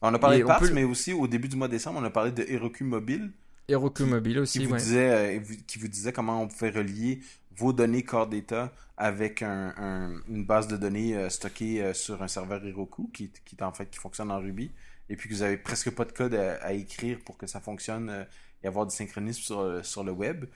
[0.00, 2.10] On a parlé de Parse, mais aussi au début du mois de décembre, on a
[2.10, 3.32] parlé de Heroku Mobile.
[3.68, 7.20] Heroku Mobile aussi, qui vous, disait, euh, qui vous disait comment on pouvait relier
[7.56, 13.30] vos données Core Data avec une base de données stockée sur un serveur Heroku qui,
[13.44, 14.70] qui, en fait qui fonctionne en Ruby
[15.08, 18.26] et puis que vous avez presque pas de code à, écrire pour que ça fonctionne
[18.62, 20.46] et avoir du synchronisme sur, sur le web.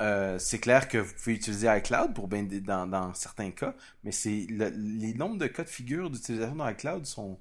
[0.00, 3.74] Euh, c'est clair que vous pouvez utiliser iCloud pour dans, certains cas,
[4.04, 7.38] mais c'est les nombres de cas de figure d'utilisation dans iCloud sont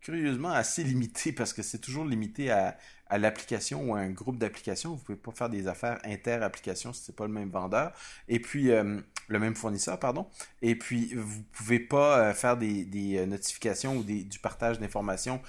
[0.00, 2.76] curieusement assez limités parce que c'est toujours limité à,
[3.10, 4.94] l'application ou à un groupe d'applications.
[4.94, 7.92] Vous pouvez pas faire des affaires inter-applications si c'est pas le même vendeur.
[8.28, 10.28] Et puis, euh, le même fournisseur, pardon.
[10.62, 15.42] Et puis, vous pouvez pas euh, faire des, notifications ou du partage d'informations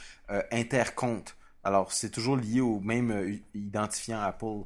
[0.52, 1.38] inter-compte.
[1.64, 4.64] Alors, c'est toujours lié au même identifiant Apple.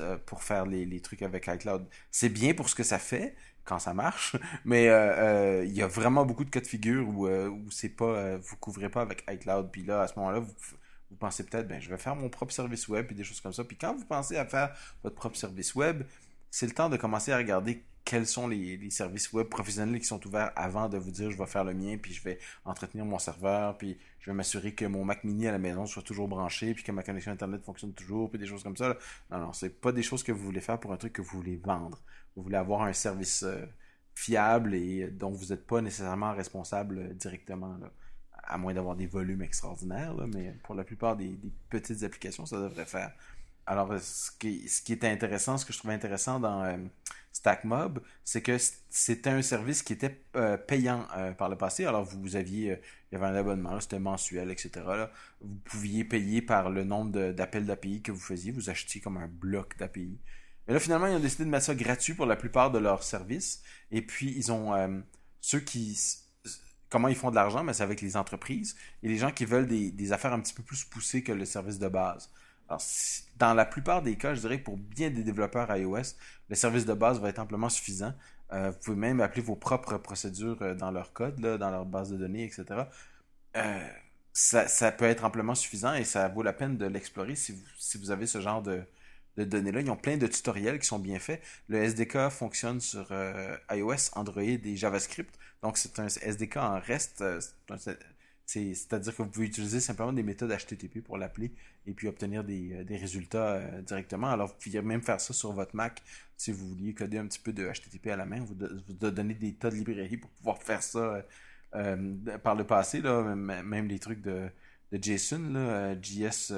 [0.00, 1.86] Euh, pour faire les, trucs avec iCloud.
[2.10, 5.82] C'est bien pour ce que ça fait quand ça marche, mais euh, euh, il y
[5.82, 9.24] a vraiment beaucoup de cas de figure où, où c'est pas, vous couvrez pas avec
[9.30, 9.70] iCloud.
[9.70, 10.52] Puis là, à ce moment-là, vous,
[11.10, 13.52] vous pensez peut-être, ben, je vais faire mon propre service web et des choses comme
[13.52, 13.64] ça.
[13.64, 16.02] Puis quand vous pensez à faire votre propre service web,
[16.50, 20.26] c'est le temps de commencer à regarder quels sont les, services web professionnels qui sont
[20.26, 23.18] ouverts avant de vous dire je vais faire le mien, puis je vais entretenir mon
[23.18, 26.72] serveur, puis je vais m'assurer que mon Mac mini à la maison soit toujours branché,
[26.72, 28.96] puis que ma connexion Internet fonctionne toujours, puis des choses comme ça.
[29.30, 31.36] Non, non, c'est pas des choses que vous voulez faire pour un truc que vous
[31.36, 32.00] voulez vendre.
[32.34, 33.66] Vous voulez avoir un service euh,
[34.14, 37.78] fiable et dont vous n'êtes pas nécessairement responsable euh, directement.
[38.42, 42.86] à moins d'avoir des volumes extraordinaires, mais pour la plupart des, petites applications, ça devrait
[42.86, 43.12] faire.
[43.68, 46.78] Alors, ce qui, ce qui était intéressant, ce que je trouvais intéressant dans euh,
[47.32, 48.56] StackMob, c'est que
[48.88, 51.84] c'était un service qui était euh, payant euh, par le passé.
[51.84, 52.78] Alors, vous, aviez,
[53.12, 54.70] il y avait un abonnement, c'était mensuel, etc.
[55.42, 58.52] Vous pouviez payer par le nombre d'appels d'API que vous faisiez.
[58.52, 60.18] Vous achetiez comme un bloc d'API.
[60.66, 63.02] Mais là, finalement, ils ont décidé de mettre ça gratuit pour la plupart de leurs
[63.02, 63.62] services.
[63.90, 65.02] Et puis, ils ont
[65.42, 65.94] ceux qui
[66.88, 69.66] comment ils font de l'argent, mais c'est avec les entreprises et les gens qui veulent
[69.66, 72.30] des, affaires un petit peu plus poussées que le service de base.
[72.68, 72.82] Alors,
[73.38, 76.14] dans la plupart des cas, je dirais que pour bien des développeurs iOS,
[76.48, 78.12] le service de base va être amplement suffisant.
[78.52, 82.10] Euh, vous pouvez même appeler vos propres procédures euh, dans leur code, dans leur base
[82.10, 82.64] de données, etc.
[83.56, 83.88] Euh,
[84.32, 87.98] ça, peut être amplement suffisant et ça vaut la peine de l'explorer si vous, si
[87.98, 88.82] vous avez ce genre de,
[89.36, 89.80] données-là.
[89.80, 91.42] Ils ont plein de tutoriels qui sont bien faits.
[91.68, 93.12] Le SDK fonctionne sur
[93.70, 95.38] iOS, Android et JavaScript.
[95.62, 97.22] Donc, c'est un SDK en REST.
[98.48, 101.52] C'est-à-dire que vous pouvez utiliser simplement des méthodes HTTP pour l'appeler
[101.86, 104.28] et puis obtenir des, euh, résultats euh, directement.
[104.28, 106.02] Alors, vous pouvez même faire ça sur votre Mac
[106.34, 108.40] si vous vouliez coder un petit peu de HTTP à la main.
[108.40, 108.56] Vous,
[108.86, 111.22] vous donner des tas de librairies pour pouvoir faire ça
[111.74, 114.48] euh, par le passé, là, même les trucs de,
[114.92, 116.54] JSON, là, JS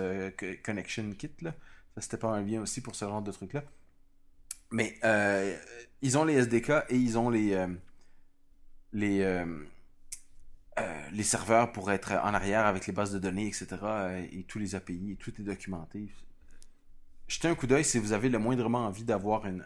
[0.62, 1.32] Connection Kit.
[1.40, 1.56] Là.
[1.96, 3.64] Ça, c'était pas un bien aussi pour ce genre de trucs-là.
[4.70, 4.94] Mais
[6.02, 7.66] ils ont les SDK et ils ont les.
[8.92, 9.44] les
[10.80, 13.68] euh, les serveurs pour être en arrière avec les bases de données, etc.
[13.82, 16.08] Euh, et tous les API, tout est documenté.
[17.28, 19.62] Jetez un coup d'œil si vous avez le moindrement envie d'avoir une,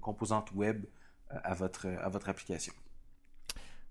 [0.00, 0.84] composante web
[1.32, 2.72] euh, à votre, à votre application.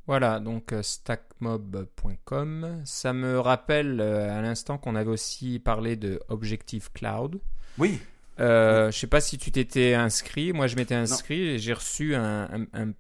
[0.08, 2.82] Voilà, donc stackmob.com.
[2.86, 7.42] Ça me rappelle à l'instant qu'on avait aussi parlé de Objective Cloud.
[7.80, 8.00] Oui.
[8.38, 10.54] Je ne sais pas si tu t'étais inscrit.
[10.54, 12.92] Moi, je m'étais inscrit et j'ai reçu un, un, un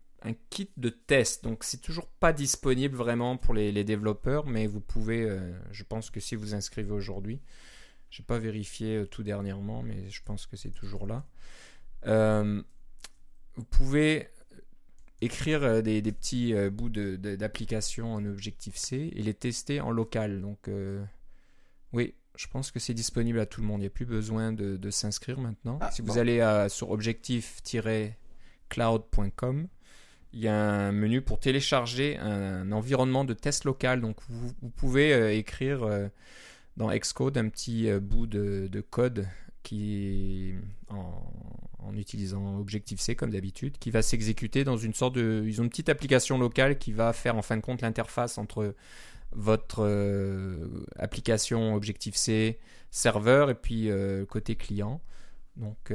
[0.49, 1.43] kit de test.
[1.43, 6.09] Donc c'est toujours pas disponible vraiment pour les, développeurs, mais vous pouvez, euh, je pense
[6.09, 7.39] que si vous inscrivez aujourd'hui,
[8.09, 11.25] je n'ai pas vérifié euh, tout dernièrement, mais je pense que c'est toujours là.
[12.07, 12.61] Euh,
[13.55, 14.29] vous pouvez
[15.21, 20.41] écrire des, petits bouts d'application en Objective-C et les tester en local.
[20.41, 20.69] Donc
[21.93, 23.79] oui, je pense que c'est disponible à tout le monde.
[23.79, 25.79] Il n'y a plus besoin de, s'inscrire maintenant.
[25.81, 29.69] Ah, si vous allez sur objectif-cloud.com,
[30.35, 34.01] il y a un menu pour télécharger un, environnement de test local.
[34.01, 36.09] Donc vous, pouvez euh, écrire euh,
[36.75, 39.27] dans Xcode un petit euh, bout de, code
[39.63, 40.53] qui
[40.89, 45.43] en, utilisant Objective-C comme d'habitude, qui va s'exécuter dans une sorte de...
[45.47, 48.75] Ils ont une petite application locale qui va faire en fin de compte l'interface entre
[49.31, 49.87] votre
[50.97, 52.59] application Objective-C
[52.91, 53.89] serveur et puis
[54.27, 54.99] côté client.
[55.55, 55.93] Donc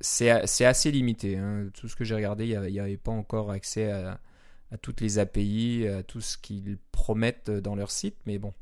[0.00, 0.30] c'est
[0.64, 1.36] assez limité.
[1.36, 1.68] Hein.
[1.74, 4.20] Tout ce que j'ai regardé, il n'y avait pas encore accès à,
[4.82, 8.16] toutes les API, à tout ce qu'ils promettent dans leur site.
[8.26, 8.52] Mais bon,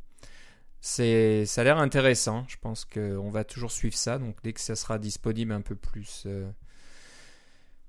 [0.80, 2.44] ça a l'air intéressant.
[2.46, 4.18] Je pense qu'on va toujours suivre ça.
[4.18, 6.50] Donc dès que ça sera disponible un peu plus euh,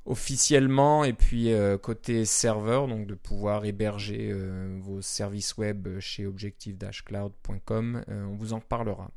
[0.05, 6.25] officiellement, et puis euh, côté serveur, donc de pouvoir héberger euh, vos services web chez
[6.25, 9.11] objective-cloud.com, on vous en parlera.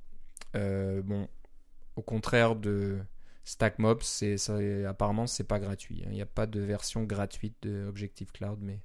[0.55, 1.29] bon,
[1.97, 2.99] au contraire de
[3.49, 4.37] StackMob, c'est
[4.87, 6.03] apparemment c'est pas gratuit.
[6.05, 6.09] Hein.
[6.11, 8.79] Il n'y a pas de version gratuite de Objective Cloud, mais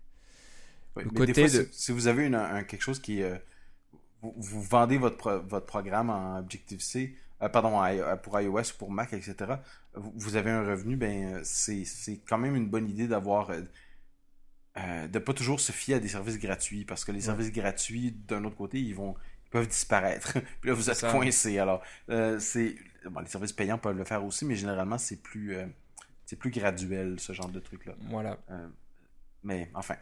[1.14, 1.68] côté de...
[1.70, 3.36] si, vous avez une, un, quelque chose qui euh,
[4.22, 8.90] vous, vendez votre votre programme en Objective C, euh, pardon euh, pour iOS ou pour
[8.90, 9.36] Mac, etc.
[9.96, 11.86] Vous, avez un revenu, ben c'est
[12.26, 13.52] quand même une bonne idée d'avoir
[14.78, 18.46] de pas toujours se fier à des services gratuits parce que les services gratuits d'un
[18.46, 19.16] autre côté ils vont
[19.52, 20.40] peuvent disparaître.
[20.62, 21.60] puis là, vous êtes coincé.
[21.60, 21.84] Alors,
[22.40, 22.76] c'est
[23.10, 25.58] bon, les services payants peuvent le faire aussi, mais généralement, c'est plus,
[26.26, 27.94] c'est plus graduel, ce genre de truc-là.
[28.10, 28.38] Voilà.
[29.44, 29.96] mais enfin.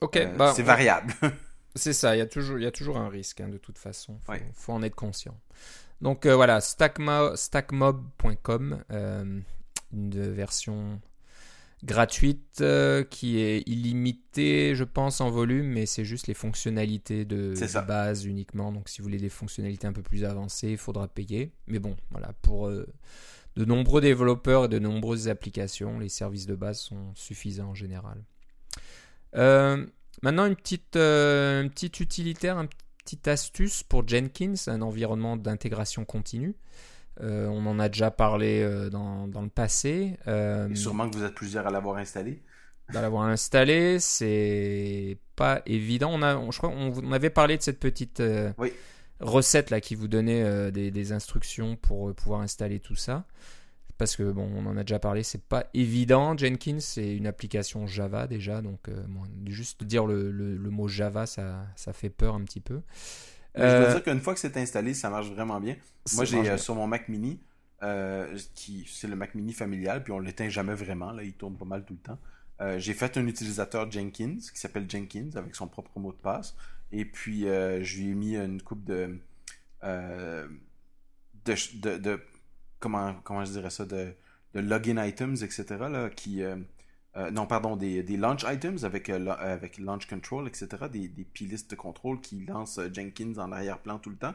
[0.00, 1.12] Ok, bah, c'est variable.
[1.74, 3.78] c'est ça, il y, a toujours, il y a toujours un risque, hein, de toute
[3.78, 4.18] façon.
[4.30, 5.38] Il faut, en être conscient.
[6.00, 7.34] Donc voilà, stackmob.com,
[9.92, 11.00] une version
[11.84, 17.54] gratuite euh, qui est illimitée, je pense, en volume, mais c'est juste les fonctionnalités de,
[17.86, 18.72] base uniquement.
[18.72, 21.52] Donc, si vous voulez des fonctionnalités un peu plus avancées, il faudra payer.
[21.66, 22.86] Mais bon, voilà, pour euh,
[23.56, 28.22] de nombreux développeurs et de nombreuses applications, les services de base sont suffisants en général.
[29.34, 29.84] Euh,
[30.22, 32.68] maintenant, une petite, une petite utilitaire, une
[33.04, 36.54] petite astuce pour Jenkins, un environnement d'intégration continue.
[37.20, 40.16] Euh, on en a déjà parlé euh, dans, le passé.
[40.26, 42.42] Euh, sûrement que vous êtes plusieurs à l'avoir installé.
[42.88, 46.10] À l'avoir installé, c'est pas évident.
[46.12, 48.22] On a, je crois, on, avait parlé de cette petite
[49.20, 53.24] recette là qui vous donnait des, instructions pour pouvoir installer tout ça.
[53.98, 56.36] Parce que bon, on en a déjà parlé, c'est pas évident.
[56.36, 58.90] Jenkins, c'est une application Java déjà, donc
[59.46, 62.82] juste dire le, mot Java, ça, ça fait peur un petit peu.
[63.54, 65.76] Je dois dire qu'une fois que c'est installé, ça marche vraiment bien.
[66.14, 67.40] Moi, j'ai euh, sur mon Mac Mini,
[67.82, 71.56] euh, qui c'est le Mac Mini familial, puis on l'éteint jamais vraiment, là, il tourne
[71.56, 72.18] pas mal tout le temps.
[72.60, 76.54] Euh, j'ai fait un utilisateur Jenkins qui s'appelle Jenkins avec son propre mot de passe.
[76.92, 79.18] Et puis, je lui ai mis une coupe de,
[79.82, 80.46] de,
[81.96, 82.20] de,
[82.78, 84.12] comment, comment je dirais ça, de,
[84.54, 85.64] de login items, etc.
[85.90, 86.42] Là, qui,
[87.32, 90.68] non, pardon, des, des, launch items avec, avec launch control, etc.
[90.90, 94.34] Des, des listes de contrôle qui lancent Jenkins en arrière-plan tout le temps.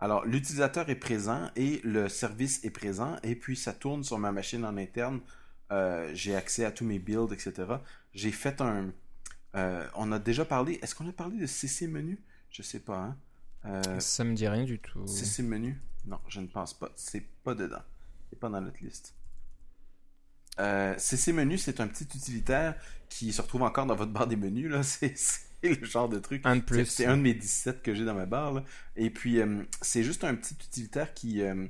[0.00, 4.32] Alors, l'utilisateur est présent et le service est présent, et puis ça tourne sur ma
[4.32, 5.20] machine en interne.
[5.72, 7.74] Euh, j'ai accès à tous mes builds, etc.
[8.14, 8.92] J'ai fait un.
[9.56, 10.78] Euh, on a déjà parlé.
[10.82, 12.18] Est-ce qu'on a parlé de CC menu?
[12.50, 12.96] Je sais pas.
[12.96, 13.16] Hein?
[13.66, 15.06] Euh, ça me dit rien du tout.
[15.06, 15.78] CC menu?
[16.06, 16.90] Non, je ne pense pas.
[16.96, 17.82] C'est pas dedans.
[18.30, 19.14] C'est pas dans notre liste.
[20.58, 22.74] CC menu, c'est un petit utilitaire
[23.10, 24.70] qui se retrouve encore dans votre barre des menus.
[24.70, 24.82] Là.
[25.62, 26.42] C'est le genre de truc.
[26.44, 26.86] Un de plus.
[26.86, 28.62] C'est un de mes 17 que j'ai dans ma barre.
[28.96, 31.66] Et puis, euh, c'est juste un petit utilitaire qui euh,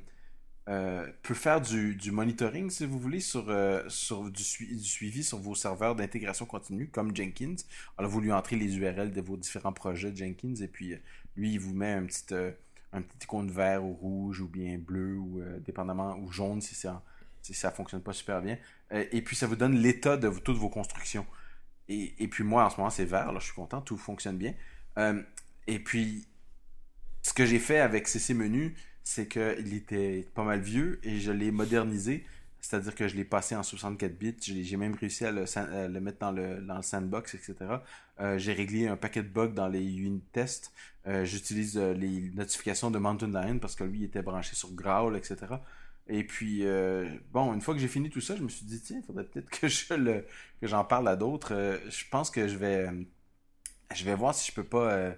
[0.69, 3.53] euh, peut faire du, monitoring, si vous voulez, sur,
[3.89, 7.57] sur du, suivi sur vos serveurs d'intégration continue, comme Jenkins.
[7.97, 10.95] Alors, vous lui entrez les URL de vos différents projets Jenkins, et puis
[11.35, 12.33] lui, il vous met un petit,
[12.93, 17.03] un petit icône vert ou rouge, ou bien bleu, ou dépendamment, ou jaune si ça
[17.41, 18.57] si ça fonctionne pas super bien.
[18.91, 21.25] et puis, ça vous donne l'état de toutes vos constructions.
[21.91, 23.33] Et, puis moi, en ce moment, c'est vert.
[23.33, 24.53] Là, je suis content, tout fonctionne bien.
[24.97, 25.21] Euh,
[25.67, 26.25] et puis,
[27.21, 31.31] ce que j'ai fait avec CC Menu, c'est qu'il était pas mal vieux et je
[31.31, 32.25] l'ai modernisé.
[32.61, 34.35] C'est-à-dire que je l'ai passé en 64 bits.
[34.39, 37.55] J'ai même réussi à le, mettre dans le, dans le, sandbox, etc.
[38.19, 40.71] Euh, j'ai réglé un paquet de bugs dans les unit tests.
[41.07, 45.17] Euh, j'utilise les notifications de Mountain Lion parce que lui il était branché sur Growl,
[45.17, 45.55] etc.
[46.13, 48.81] Et puis, euh, bon, une fois que j'ai fini tout ça, je me suis dit,
[48.81, 50.25] tiens, il faudrait peut-être que je le,
[50.59, 51.53] que j'en parle à d'autres.
[51.53, 53.03] Euh, je pense que je vais, euh,
[53.95, 55.15] je vais voir si je peux pas,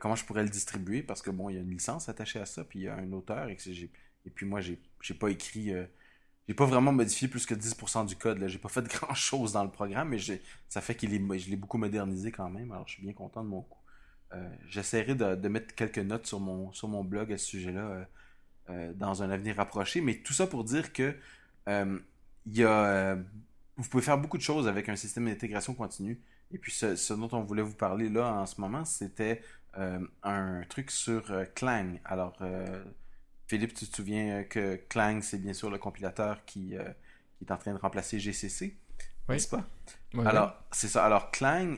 [0.00, 2.46] comment je pourrais le distribuer, parce que bon, il y a une licence attachée à
[2.46, 5.30] ça, puis il y a un auteur, et, que et puis moi, j'ai, j'ai pas
[5.30, 5.72] écrit,
[6.48, 8.46] j'ai pas vraiment modifié plus que 10% du code, là.
[8.48, 10.18] J'ai pas fait grand chose dans le programme, mais
[10.68, 13.42] ça fait qu'il est, je l'ai beaucoup modernisé quand même, alors je suis bien content
[13.42, 13.80] de mon coup.
[14.68, 18.06] j'essaierai de, de, mettre quelques notes sur mon, sur mon blog à ce sujet-là
[18.68, 20.00] euh, dans un avenir rapproché.
[20.00, 21.14] Mais tout ça pour dire que
[21.68, 21.98] euh,
[22.46, 23.16] y a, euh,
[23.76, 26.20] vous pouvez faire beaucoup de choses avec un système d'intégration continue.
[26.52, 29.42] Et puis ce, dont on voulait vous parler là en ce moment, c'était
[30.22, 32.00] un truc sur Clang.
[32.04, 32.38] Alors,
[33.46, 36.74] Philippe, tu te souviens que Clang, c'est bien sûr le compilateur qui,
[37.36, 38.74] qui, est en train de remplacer GCC,
[39.28, 39.34] oui.
[39.34, 39.66] n'est-ce pas?
[40.24, 41.04] Alors, c'est ça.
[41.04, 41.76] Alors, Clang,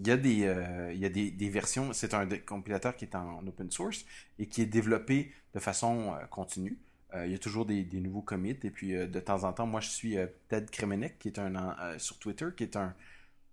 [0.00, 3.14] il y a des, il y a des, des versions, c'est un compilateur qui est
[3.14, 4.04] en open source
[4.38, 6.78] et qui est développé de façon euh, continue.
[7.14, 8.56] Euh, il y a toujours des, nouveaux commits.
[8.62, 10.16] Et puis, euh, de temps en temps, moi, je suis
[10.48, 12.94] Ted Kremenek, qui est un, sur Twitter, qui est un,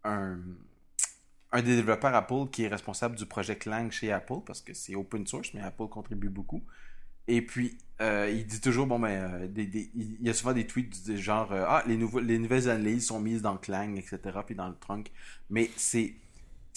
[0.04, 0.40] un,
[1.52, 4.96] un, des développeurs Apple qui est responsable du projet Clang chez Apple, parce que c'est
[4.96, 6.62] open source, mais Apple contribue beaucoup.
[7.28, 11.52] Et puis, il dit toujours, bon, ben, il y a souvent des tweets du genre,
[11.52, 15.12] ah, les, nouveaux, les nouvelles analyses sont mises dans Clang, etc., puis dans le trunk.
[15.50, 16.14] Mais c'est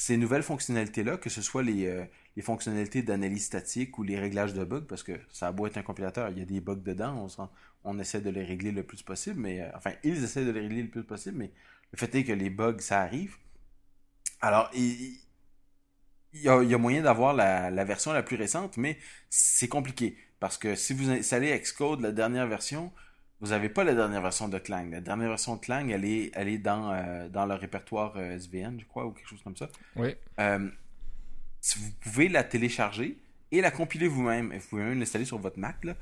[0.01, 4.65] ces nouvelles fonctionnalités-là, que ce soit les, les fonctionnalités d'analyse statique ou les réglages de
[4.65, 7.27] bugs, parce que ça a beau être un compilateur, il y a des bugs dedans,
[7.39, 7.49] on,
[7.85, 10.61] on essaie de les régler le plus possible, mais euh, enfin, ils essaient de les
[10.61, 11.53] régler le plus possible, mais
[11.93, 13.37] le fait est que les bugs, ça arrive.
[14.41, 15.19] Alors, il,
[16.33, 18.97] y, a, moyen d'avoir la, version la plus récente, mais
[19.29, 22.91] c'est compliqué, parce que si vous installez Xcode, la dernière version,
[23.41, 24.91] vous n'avez pas la dernière version de Clang.
[24.91, 28.75] La dernière version de Clang, elle est, elle est dans, euh, dans le répertoire SVN,
[28.75, 29.69] euh, je crois, ou quelque chose comme ça.
[29.97, 30.15] Oui
[31.77, 33.19] vous pouvez la télécharger
[33.53, 34.53] et la compiler vous-même.
[34.53, 35.85] Vous pouvez même l'installer sur votre Mac.
[35.85, 35.95] Là.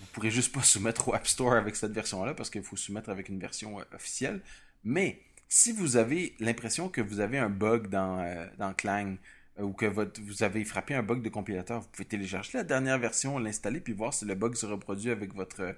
[0.00, 3.10] Vous pourrez juste pas soumettre au App Store avec cette version-là parce qu'il faut soumettre
[3.10, 4.40] avec une version euh, officielle.
[4.84, 9.16] Mais si vous avez l'impression que vous avez un bug dans, euh, dans Clang
[9.58, 12.64] euh, ou que votre, vous avez frappé un bug de compilateur, vous pouvez télécharger la
[12.64, 15.74] dernière version, l'installer puis voir si le bug se reproduit avec votre,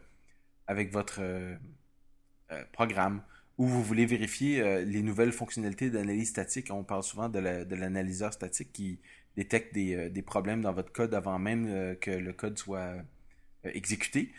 [0.72, 1.20] avec votre
[2.72, 3.22] programme
[3.58, 6.70] ou vous voulez vérifier les nouvelles fonctionnalités d'analyse statique.
[6.70, 8.98] On parle souvent de l'analyseur statique qui
[9.36, 12.96] détecte des, problèmes dans votre code avant même que le code soit
[13.66, 14.32] euh, exécuté.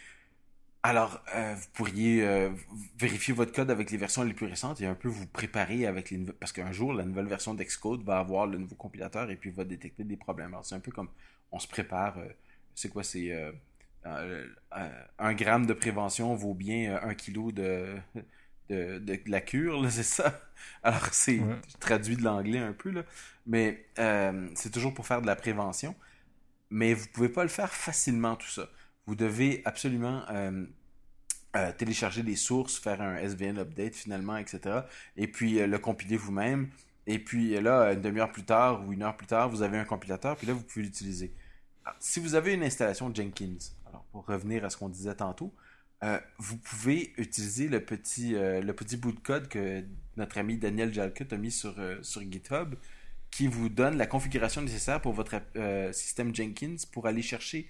[0.83, 2.49] Alors, euh, vous pourriez euh,
[2.97, 6.09] vérifier votre code avec les versions les plus récentes et un peu vous préparer avec
[6.11, 9.49] les Parce qu'un jour, la nouvelle version d'Xcode va avoir le nouveau compilateur et puis
[9.51, 10.49] va détecter des problèmes.
[10.49, 11.09] Alors, c'est un peu comme
[11.53, 12.17] on se prépare.
[12.75, 13.31] c'est quoi C'est.
[14.05, 17.95] Un gramme de prévention vaut bien un kilo de,
[18.69, 20.41] de, de, la cure, c'est ça?
[20.83, 21.39] Alors, c'est
[21.79, 23.03] traduit de l'anglais un peu, là.
[23.45, 23.85] Mais
[24.55, 25.95] c'est toujours pour faire de la prévention.
[26.69, 28.67] Mais vous pouvez pas le faire facilement, tout ça
[29.05, 30.65] vous devez absolument euh,
[31.55, 34.81] euh, télécharger des sources, faire un SVN update finalement, etc.
[35.17, 36.69] Et puis euh, le compiler vous-même.
[37.05, 39.83] Et puis là, une demi-heure plus tard ou une heure plus tard, vous avez un
[39.83, 41.33] compilateur, puis là, vous pouvez l'utiliser.
[41.99, 43.57] Si vous avez une installation Jenkins,
[44.11, 45.53] pour revenir à ce qu'on disait tantôt,
[46.37, 49.85] vous pouvez utiliser le petit, le petit bout de code que
[50.17, 52.75] notre ami Daniel Jalkut a mis sur, sur GitHub,
[53.31, 55.41] qui vous donne la configuration nécessaire pour votre
[55.93, 57.69] système Jenkins pour aller chercher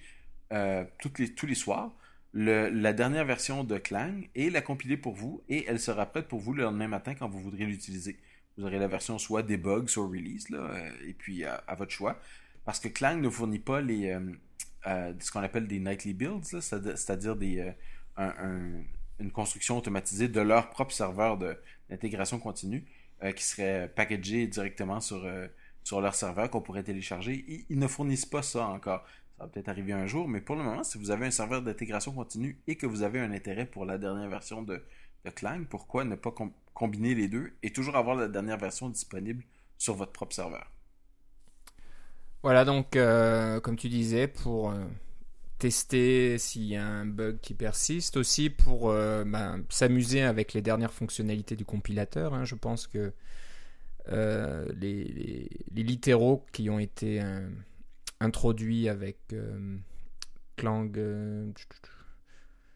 [0.52, 0.84] euh,
[1.18, 1.90] les, tous les soirs
[2.34, 6.40] la dernière version de Clang et la compiler pour vous et elle sera prête pour
[6.40, 8.18] vous le lendemain matin quand vous voudrez l'utiliser.
[8.56, 12.18] Vous aurez la version soit debug, soit release, là, euh, et puis à, votre choix.
[12.64, 14.16] Parce que Clang ne fournit pas les,
[14.86, 17.72] euh, ce qu'on appelle des nightly builds, c'est-à-dire des,
[18.16, 21.38] une construction automatisée de leur propre serveur
[21.88, 22.84] d'intégration continue
[23.36, 25.26] qui serait packagé directement sur,
[25.82, 27.44] sur leur serveur qu'on pourrait télécharger.
[27.70, 29.04] ils, ne fournissent pas ça encore.
[29.38, 31.60] Ça va peut-être arriver un jour, mais pour le moment, si vous avez un serveur
[31.62, 34.82] d'intégration continue et que vous avez un intérêt pour la dernière version de,
[35.24, 36.32] de Clang, pourquoi ne pas
[36.72, 39.42] combiner les deux et toujours avoir la dernière version disponible
[39.76, 40.70] sur votre propre serveur?
[42.44, 44.84] Voilà, donc, euh, comme tu disais, pour euh,
[45.58, 50.60] tester s'il y a un bug qui persiste, aussi pour euh, ben, s'amuser avec les
[50.60, 52.34] dernières fonctionnalités du compilateur.
[52.34, 52.44] Hein.
[52.44, 53.14] je pense que
[54.10, 57.22] les, littéraux qui ont été
[58.20, 59.16] introduit avec
[60.56, 60.92] Clang.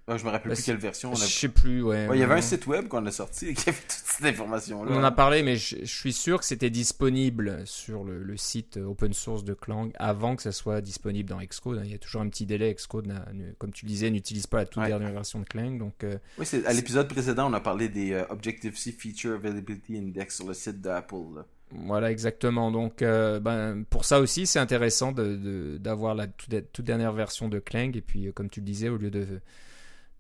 [0.08, 1.10] Euh, ah, je me rappelle plus quelle version.
[1.10, 1.16] On a...
[1.16, 2.08] Je sais plus, ouais.
[2.12, 4.92] il y avait un site web qu'on a sorti qui avait toute cette information-là.
[4.92, 9.12] On en a parlé, mais je, suis sûr que c'était disponible sur le, site open
[9.12, 11.82] source de Clang avant que ça soit disponible dans Xcode.
[11.84, 12.74] Il y a toujours un petit délai.
[12.74, 13.12] Xcode,
[13.58, 15.78] comme tu disais, n'utilise pas la toute dernière version de Clang.
[15.78, 20.46] Donc, euh, oui, à l'épisode précédent, on a parlé des Objective-C Feature Availability Index sur
[20.46, 21.44] le site d'Apple.
[21.70, 22.70] Voilà, exactement.
[22.70, 27.58] Donc, euh, ben, pour ça aussi, c'est intéressant d'avoir de, la toute, dernière version de
[27.58, 27.92] Clang.
[27.94, 29.26] Et puis, euh, comme tu le disais, au lieu de,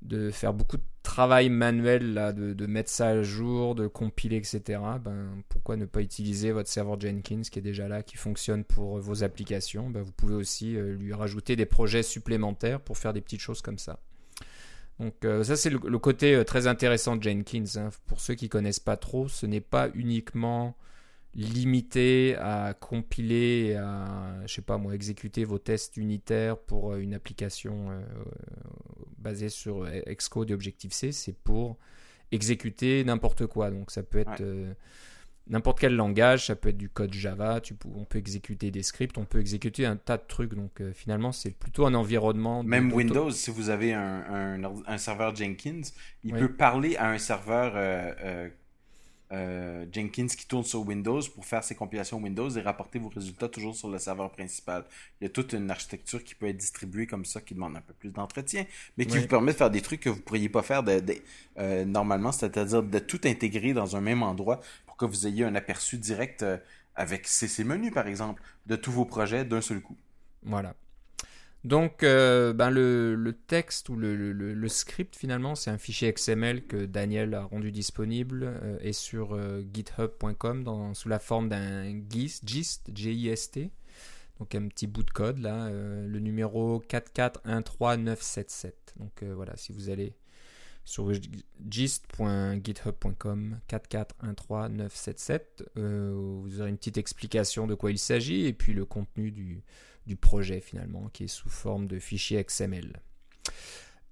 [0.02, 4.80] de faire beaucoup de travail manuel, là, de, mettre ça à jour, de compiler, etc.,
[5.02, 8.98] ben, pourquoi ne pas utiliser votre serveur Jenkins qui est déjà là, qui fonctionne pour
[8.98, 9.90] vos applications?
[9.90, 13.62] Ben, Vous pouvez aussi euh, lui rajouter des projets supplémentaires pour faire des petites choses
[13.62, 13.98] comme ça.
[15.00, 17.62] Donc ça c'est le, côté très intéressant de Jenkins.
[17.76, 17.90] Hein.
[18.06, 20.76] Pour ceux qui connaissent pas trop, ce n'est pas uniquement
[21.34, 27.14] limité à compiler, à, je sais pas moi, exécuter vos tests unitaires pour euh, une
[27.14, 28.00] application euh,
[29.18, 31.76] basée sur Xcode et Objective-C, c'est pour
[32.32, 33.70] exécuter n'importe quoi.
[33.70, 34.72] Donc ça peut être euh,
[35.48, 39.16] n'importe quel langage, ça peut être du code Java, tu on peut exécuter des scripts,
[39.18, 40.54] on peut exécuter un tas de trucs.
[40.54, 42.62] Donc finalement, c'est plutôt un environnement.
[42.62, 45.82] Même Windows, si vous avez un, un, serveur Jenkins,
[46.24, 47.74] il peut parler à un serveur
[49.30, 53.48] euh, Jenkins qui tourne sur Windows pour faire ses compilations Windows et rapporter vos résultats
[53.48, 54.84] toujours sur le serveur principal.
[55.20, 57.80] Il y a toute une architecture qui peut être distribuée comme ça, qui demande un
[57.80, 58.64] peu plus d'entretien,
[58.96, 61.02] mais qui vous permet de faire des trucs que vous ne pourriez pas faire de,
[61.58, 65.54] euh, normalement, c'est-à-dire de tout intégrer dans un même endroit pour que vous ayez un
[65.54, 66.56] aperçu direct euh,
[66.94, 69.96] avec ces menus, par exemple, de tous vos projets d'un seul coup.
[70.42, 70.74] Voilà.
[71.68, 77.34] Donc, euh, ben le, texte ou le, script, finalement, c'est un fichier XML que Daniel
[77.34, 83.70] a rendu disponible euh, et sur euh, github.com sous la forme d'un GIST, GIST, G-I-S-T.
[84.38, 88.72] Donc, un petit bout de code, là, le numéro 4413977.
[88.96, 90.14] Donc, voilà, si vous allez
[90.84, 91.12] sur
[91.68, 95.42] gist.github.com 4413977,
[95.74, 99.64] vous aurez une petite explication de quoi il s'agit et puis le contenu du,
[100.08, 103.00] du projet finalement, qui est sous forme de fichier XML.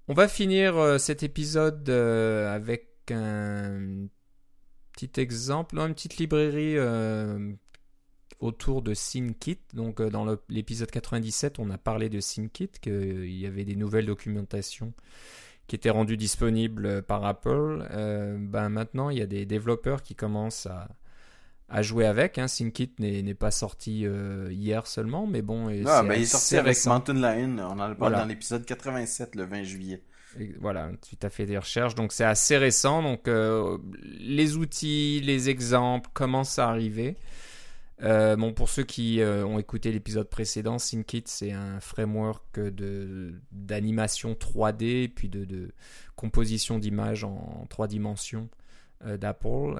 [0.07, 4.07] On va finir euh, cet épisode euh, avec un
[4.93, 7.51] petit exemple, une petite librairie euh,
[8.39, 9.59] autour de SceneKit.
[9.73, 14.93] Donc dans l'épisode 97, on a parlé de SceneKit, qu'il y avait des nouvelles documentations
[15.67, 17.85] qui étaient rendues disponibles par Apple.
[18.39, 20.87] ben maintenant, il y a des développeurs qui commencent à,
[21.69, 22.37] à jouer avec.
[22.37, 22.47] Hein.
[22.47, 25.67] SyncKit n'est pas sorti euh, hier seulement, mais bon.
[25.85, 27.57] Ah, ben, il est sorti avec Mountain Lion.
[27.59, 30.01] On en parle dans l'épisode 87 le 20 juillet.
[30.59, 33.01] voilà, tu as fait des recherches, donc c'est assez récent.
[33.01, 37.17] Donc euh, les outils, les exemples commencent à arriver.
[38.03, 42.59] Euh, bon, pour ceux qui ont écouté l'épisode précédent, SyncKit c'est un framework
[43.51, 45.71] d'animation 3D puis de, de
[46.15, 48.47] composition d'images en, trois dimensions
[49.03, 49.75] d'Apple.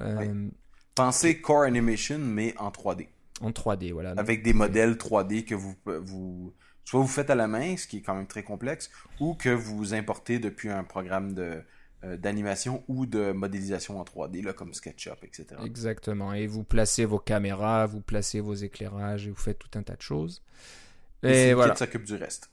[0.98, 3.06] Pensez Core Animation, mais en 3D.
[3.40, 4.14] En 3D, voilà.
[4.16, 6.52] Avec des modèles 3D que vous, vous,
[6.84, 8.90] soit vous faites à la main, ce qui est quand même très complexe,
[9.20, 11.62] ou que vous importez depuis un programme de,
[12.02, 15.46] euh, d'animation ou de modélisation en 3D, là, comme SketchUp, etc.
[15.64, 16.32] Exactement.
[16.32, 19.94] Et vous placez vos caméras, vous placez vos éclairages et vous faites tout un tas
[19.94, 20.42] de choses.
[21.22, 21.76] Et, et voilà.
[21.76, 22.50] s'occupe du reste.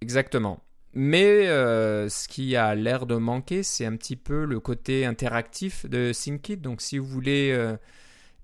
[0.00, 0.62] Exactement.
[0.94, 5.86] Mais euh, ce qui a l'air de manquer, c'est un petit peu le côté interactif
[5.86, 6.56] de SyncKit.
[6.56, 7.76] Donc si vous voulez euh,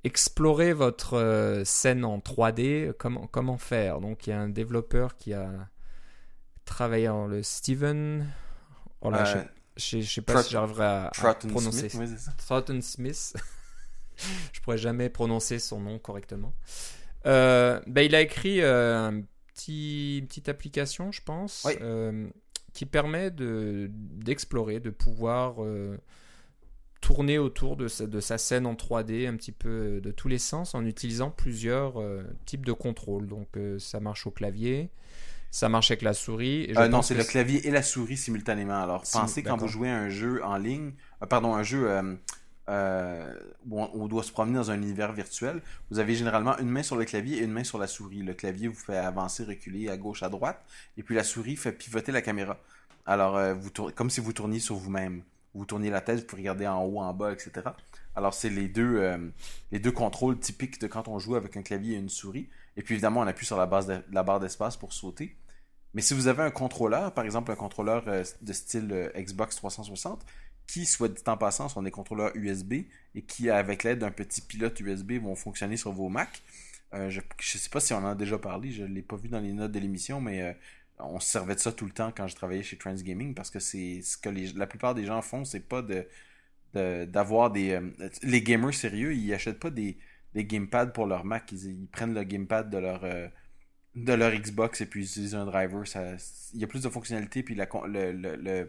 [0.04, 4.00] explorer votre euh, scène en 3D, comment, comment faire?
[4.00, 5.50] Donc il y a un développeur qui a
[6.64, 8.30] travaillé en le Steven.
[9.00, 9.10] Oh
[9.76, 11.10] je, ne sais pas si j'arriverai à,
[11.48, 11.88] prononcer.
[11.88, 13.36] Smith, Smith.
[14.52, 16.54] je pourrais jamais prononcer son nom correctement.
[17.24, 19.22] Ben, il a écrit un
[19.68, 22.28] une petite application, je pense, euh,
[22.72, 25.96] qui permet d'explorer, de, pouvoir euh,
[27.00, 30.28] tourner autour de sa, de sa, scène en 3D un petit peu euh, de tous
[30.28, 31.94] les sens en utilisant plusieurs
[32.46, 33.26] types de contrôles.
[33.26, 33.48] Donc
[33.78, 34.90] ça marche au clavier,
[35.50, 36.72] ça marche avec la souris.
[36.90, 38.82] non, c'est le clavier et la souris simultanément.
[38.82, 40.92] Alors pensez quand vous jouez à un jeu en ligne,
[41.28, 41.88] pardon, un jeu
[42.70, 43.34] euh,
[43.68, 45.60] où on, doit se promener dans un univers virtuel,
[45.90, 48.22] vous avez généralement une main sur le clavier et une main sur la souris.
[48.22, 50.64] Le clavier vous fait avancer, reculer à gauche, à droite,
[50.96, 52.58] et puis la souris fait pivoter la caméra.
[53.06, 55.22] Alors, euh, vous comme si vous tourniez sur vous-même.
[55.54, 57.52] Vous tourniez la tête, vous pouvez regarder en haut, en bas, etc.
[58.16, 59.18] Alors, c'est les deux, euh,
[59.70, 62.48] les deux contrôles typiques de quand on joue avec un clavier et une souris.
[62.76, 65.36] Et puis, évidemment, on appuie sur la barre d'espace pour sauter.
[65.94, 70.26] Mais si vous avez un contrôleur, par exemple un contrôleur de style Xbox 360,
[70.66, 72.84] qui, soit dit en passant, sont des contrôleurs USB
[73.14, 76.42] et qui, avec l'aide d'un petit pilote USB, vont fonctionner sur vos Mac.
[76.94, 79.16] Euh, je ne sais pas si on en a déjà parlé, je ne l'ai pas
[79.16, 80.52] vu dans les notes de l'émission, mais euh,
[80.98, 83.58] on se servait de ça tout le temps quand je travaillais chez Transgaming parce que
[83.58, 86.06] c'est ce que la plupart des gens font, c'est pas de
[86.74, 87.88] d'avoir des euh,
[88.24, 89.96] les gamers sérieux ils achètent pas des,
[90.34, 93.04] des gamepads pour leur Mac ils, prennent le gamepad de leur
[93.94, 95.84] de leur Xbox et puis ils utilisent un driver
[96.52, 98.68] il y a plus de fonctionnalités puis la, le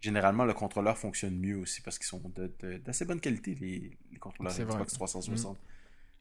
[0.00, 2.22] généralement, le contrôleur fonctionne mieux aussi parce qu'ils sont
[2.84, 5.56] d'assez bonne qualité, les, contrôleurs Xbox 360.
[5.56, 5.60] Mm.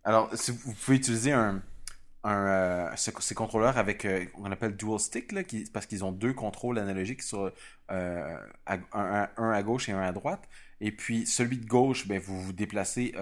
[0.03, 1.61] Alors, si vous pouvez utiliser un,
[2.25, 6.33] euh, ces contrôleurs avec euh, on appelle dual stick là, qui, parce qu'ils ont deux
[6.33, 7.51] contrôles analogiques sur
[7.91, 10.49] euh, un, à gauche et un à droite
[10.81, 13.13] et puis celui de gauche ben, vous vous déplacez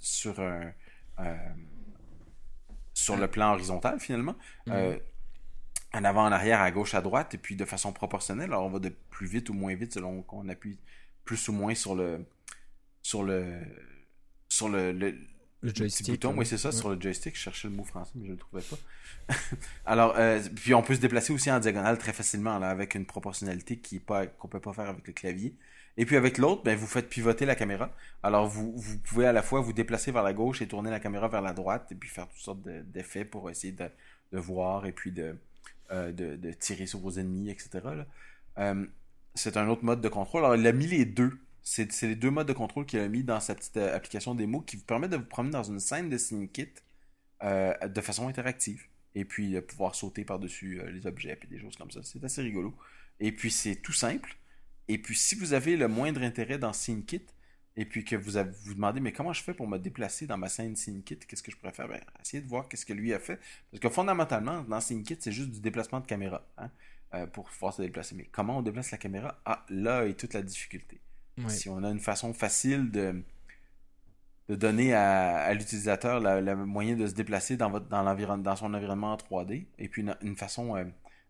[0.00, 0.72] sur un
[2.92, 4.96] sur le plan horizontal finalement mm
[5.96, 8.50] en avant, en arrière, à gauche, à droite, et puis de façon proportionnelle.
[8.50, 10.78] Alors on va de plus vite ou moins vite selon qu'on appuie
[11.24, 12.24] plus ou moins sur le
[13.02, 13.60] sur le
[14.48, 15.14] sur le, le,
[15.62, 16.08] joystick.
[16.08, 16.34] Bouton.
[16.36, 17.34] Oui, c'est ça, sur le joystick.
[17.34, 19.34] Je cherchais le mot français, mais je ne le trouvais pas.
[19.86, 23.06] Alors, euh, puis on peut se déplacer aussi en diagonale très facilement, là, avec une
[23.06, 25.56] proportionnalité qui pas qu'on peut pas faire avec le clavier.
[25.98, 27.90] Et puis avec l'autre, ben, vous faites pivoter la caméra.
[28.22, 31.00] Alors vous, vous pouvez à la fois vous déplacer vers la gauche et tourner la
[31.00, 33.88] caméra vers la droite, et puis faire toutes sortes d'effets pour essayer de,
[34.32, 35.36] de voir et puis de,
[35.90, 37.80] euh, de, tirer sur vos ennemis, etc.
[38.58, 38.86] Euh,
[39.34, 40.44] c'est un autre mode de contrôle.
[40.44, 41.38] Alors, il a mis les deux.
[41.62, 44.60] C'est les deux modes de contrôle qu'il a mis dans sa petite euh, application démo
[44.60, 46.72] qui vous permet de vous promener dans une scène de SceneKit
[47.42, 48.86] de façon interactive.
[49.14, 52.00] Et puis, de pouvoir sauter par-dessus les objets et des choses comme ça.
[52.02, 52.74] C'est assez rigolo.
[53.20, 54.36] Et puis, c'est tout simple.
[54.88, 57.22] Et puis, si vous avez le moindre intérêt dans SceneKit,
[57.76, 58.32] et puis que vous
[58.64, 61.50] vous demandez, mais comment je fais pour me déplacer dans ma scène SceneKit Qu'est-ce que
[61.50, 61.88] je pourrais faire?
[61.88, 63.38] Ben, Essayez de voir qu'est-ce que lui a fait.
[63.70, 66.70] Parce que fondamentalement, dans SceneKit, c'est juste du déplacement de caméra hein,
[67.14, 68.14] euh, pour pouvoir se déplacer.
[68.14, 69.38] Mais comment on déplace la caméra?
[69.44, 71.00] Ah, là est toute la difficulté.
[71.48, 73.22] Si on a une façon facile de,
[74.48, 79.12] de donner à, l'utilisateur le moyen de se déplacer dans, votre, dans, dans son environnement
[79.12, 80.84] en 3D, et puis une, façon euh,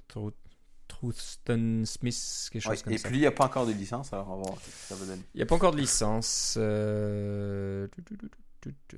[0.99, 3.09] Truthston Smith, quelque chose comme et ça.
[3.09, 4.73] Et puis il n'y a pas encore de licence, alors on va voir ce que
[4.73, 5.23] ça va donner.
[5.35, 6.59] Il n'y a pas encore de licence.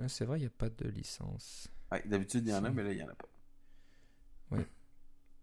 [0.08, 1.68] C'est vrai, il n'y a pas de licence.
[1.92, 3.26] Ouais, D'habitude, il y en a, mais là, il n'y en a pas.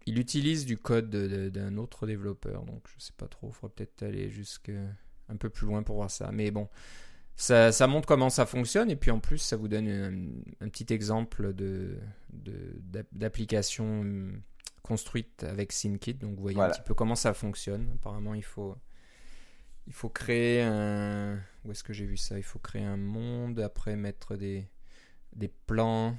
[0.06, 3.48] Il utilise du code d'un autre développeur, donc je sais pas trop.
[3.48, 4.72] Il faudra peut-être aller jusqu'à
[5.28, 6.30] un peu plus loin pour voir ça.
[6.32, 6.66] Mais bon,
[7.36, 10.92] ça, ça, montre comment ça fonctionne et puis en plus, ça vous donne un, petit
[10.92, 11.52] exemple
[13.12, 14.42] d'application de, hum,
[14.82, 16.14] construite avec SyncKit.
[16.14, 17.90] Donc vous voyez un petit peu comment ça fonctionne.
[17.94, 18.76] Apparemment, il faut,
[19.86, 21.40] il faut créer un.
[21.64, 22.38] Où est-ce que j'ai vu ça?
[22.38, 24.68] Il faut créer un monde, après mettre des,
[25.34, 26.16] des plans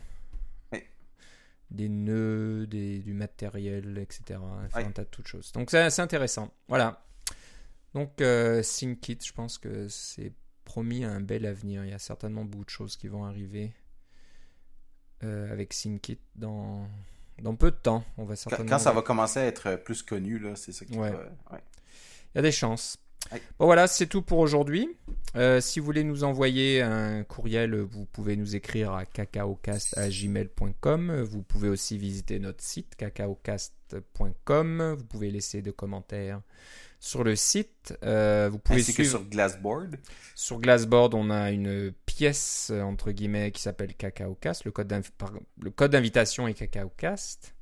[1.72, 4.40] des nœuds, des, du matériel, etc.
[4.74, 5.52] un tas de toutes choses.
[5.52, 6.54] Donc c'est assez intéressant.
[6.68, 7.06] Voilà.
[7.94, 10.34] Donc euh, je pense que c'est
[10.66, 11.86] promis un bel avenir.
[11.86, 13.74] Il y a certainement beaucoup de choses qui vont arriver
[15.24, 16.88] euh, avec SyncKit dans,
[17.42, 18.04] dans peu de temps.
[18.18, 18.70] On va certainement...
[18.70, 21.12] Quand ça va commencer à être plus connu, là, c'est ça qui ouais.
[21.52, 22.98] Il y a des chances.
[23.60, 24.90] Bon voilà, c'est tout pour aujourd'hui.
[25.36, 31.22] Euh, si vous voulez nous envoyer un courriel, vous pouvez nous écrire à cacaocast.gmail.com.
[31.22, 34.96] Vous pouvez aussi visiter notre site cacaocast.com.
[34.98, 36.42] Vous pouvez laisser des commentaires
[37.00, 37.96] sur le site.
[38.04, 39.98] Euh, vous pouvez Ainsi que sur Glassboard.
[40.36, 44.66] Sur Glassboard, on a une pièce entre guillemets qui s'appelle Cacaocast.
[44.66, 47.56] Le code d'invitation est Cacaocast.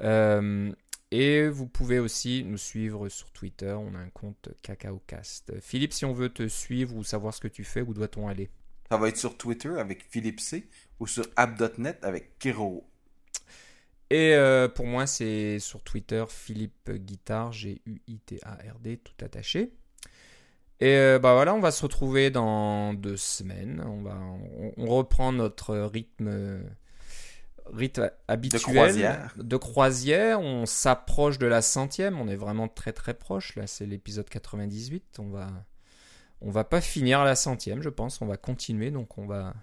[0.00, 0.72] Euh,
[1.12, 3.70] et vous pouvez aussi nous suivre sur Twitter.
[3.70, 5.60] On a un compte CacaoCast.
[5.60, 8.50] Philippe, si on veut te suivre ou savoir ce que tu fais, où doit-on aller?
[8.90, 12.84] Ça va être sur Twitter avec Philippe C ou sur app.net avec Kero.
[14.10, 19.72] Et euh, pour moi, c'est sur Twitter Philippe Guitard, G-U-I-T-A-R-D, tout attaché.
[20.80, 23.82] Et euh, bah voilà, on va se retrouver dans deux semaines.
[23.86, 24.18] On, va,
[24.76, 26.60] on reprend notre rythme
[27.72, 28.60] rythme habituel
[29.36, 30.40] de croisière.
[30.40, 32.20] On s'approche de la centième.
[32.20, 33.56] On est vraiment très très proche.
[33.56, 35.18] Là, c'est l'épisode 98.
[35.18, 35.48] On va,
[36.40, 38.20] on va pas finir la centième, je pense.
[38.20, 38.90] On va continuer.
[38.90, 39.54] Donc, on va,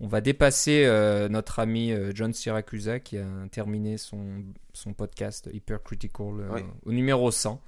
[0.00, 5.48] on va dépasser euh, notre ami euh, John Siracusa qui a terminé son, son podcast
[5.52, 7.60] Hypercritical euh, au numéro 100.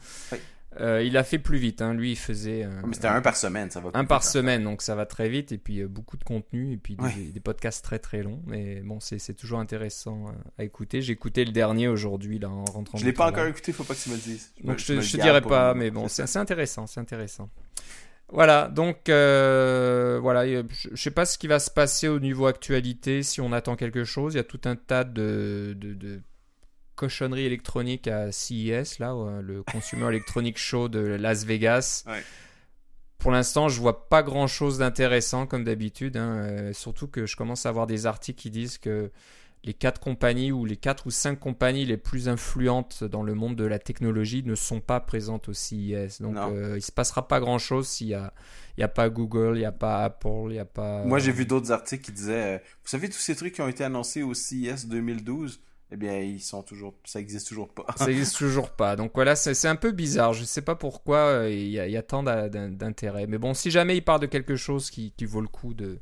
[0.81, 1.95] Euh, il a fait plus vite, hein.
[1.95, 2.69] lui il faisait.
[2.87, 3.91] mais c'était un par semaine, ça va.
[3.95, 6.77] Un par semaine, donc ça va très vite, et puis euh, beaucoup de contenu, et
[6.77, 6.97] puis
[7.33, 8.43] des, podcasts très très longs.
[8.47, 11.01] Mais bon, c'est toujours intéressant euh, à éciter.
[11.01, 12.99] J'ai écouté le dernier aujourd'hui, là, en rentrant.
[12.99, 14.53] Je l'ai pas encore écouté, faut pas que tu me le dises.
[14.63, 17.49] donc je, je, te dirai pas, mais bon, c'est intéressant, c'est intéressant.
[18.31, 23.41] Voilà, donc voilà, je, sais pas ce qui va se passer au niveau actualité, si
[23.41, 24.35] on attend quelque chose.
[24.35, 26.21] Il y a tout un tas de, de
[26.99, 32.05] cochonnerie électronique à CES, là, euh, le Consumer Electronic Show de Las Vegas.
[33.19, 36.17] Pour l'instant, je vois pas grand chose d'intéressant comme d'habitude.
[36.17, 39.11] Hein, euh, surtout que je commence à avoir des articles qui disent que
[39.65, 43.57] les quatre compagnies ou les quatre ou cinq compagnies les plus influentes dans le monde
[43.57, 46.21] de la technologie ne sont pas présentes au CES.
[46.21, 48.33] Donc, euh, il se passera pas grand chose s'il y a,
[48.77, 51.05] y a pas Google, il y a pas Apple, il y a pas.
[51.05, 53.85] Moi, j'ai vu d'autres articles qui disaient, vous savez tous ces trucs qui ont été
[53.85, 57.87] annoncés au CES 2012 eh bien, ils sont toujours, ça existe toujours pas.
[57.97, 58.95] ça existe toujours pas.
[58.95, 60.35] Donc voilà, c'est un peu bizarre.
[60.35, 63.27] Je sais pas pourquoi euh, il y, a tant d'intérêt.
[63.27, 65.99] Mais bon, si jamais il parle de quelque chose qui, vaut le coup de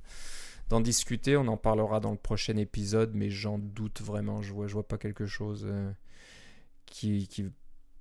[0.69, 3.13] d'en discuter, on en parlera dans le prochain épisode.
[3.15, 4.43] Mais j'en doute vraiment.
[4.43, 5.93] Je vois, je vois pas quelque chose euh,
[6.87, 7.47] qui, qui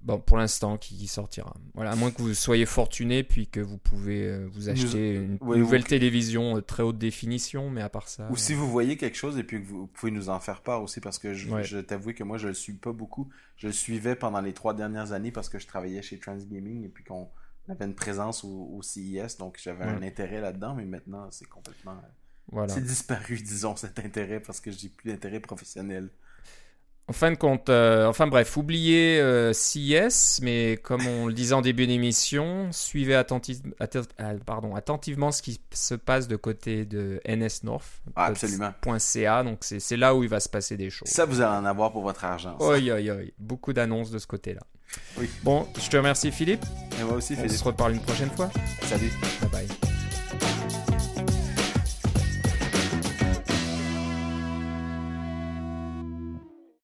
[0.06, 1.54] bon, pour l'instant, qui, sortira.
[1.74, 5.38] Voilà, à moins que vous soyez fortuné, puis que vous pouvez euh, vous acheter une
[5.42, 8.28] nouvelle télévision euh, très haute définition, mais à part ça.
[8.32, 10.82] Ou si vous voyez quelque chose et puis que vous pouvez nous en faire part
[10.82, 13.28] aussi, parce que je, je t'avoue que moi, je le suis pas beaucoup.
[13.58, 16.90] Je le suivais pendant les trois dernières années parce que je travaillais chez Transgaming et
[16.90, 17.30] puis qu'on
[17.68, 22.00] avait une présence au, CES, donc j'avais un intérêt là-dedans, mais maintenant, c'est complètement.
[22.52, 22.72] Voilà.
[22.72, 26.10] C'est disparu, disons, cet intérêt parce que j'ai plus d'intérêt professionnel.
[27.08, 31.54] En fin de compte, euh, enfin bref, oubliez euh, CIS, mais comme on le disait
[31.54, 33.24] en début d'émission, suivez ah,
[34.44, 38.02] pardon, attentivement ce qui se passe de côté de NS North.
[38.16, 38.74] Ah, absolument.
[38.98, 41.08] .ca, donc c'est là où il va se passer des choses.
[41.08, 42.58] Ça, vous allez en avoir pour votre argent.
[42.60, 43.34] Oui, oui, oui.
[43.38, 44.62] Beaucoup d'annonces de ce côté-là.
[45.18, 45.30] Oui.
[45.44, 46.66] Bon, je te remercie Philippe.
[47.00, 47.52] Et moi aussi, Philippe.
[47.52, 48.50] On se reparle une prochaine fois.
[48.82, 49.12] Salut.
[49.42, 49.68] Bye bye.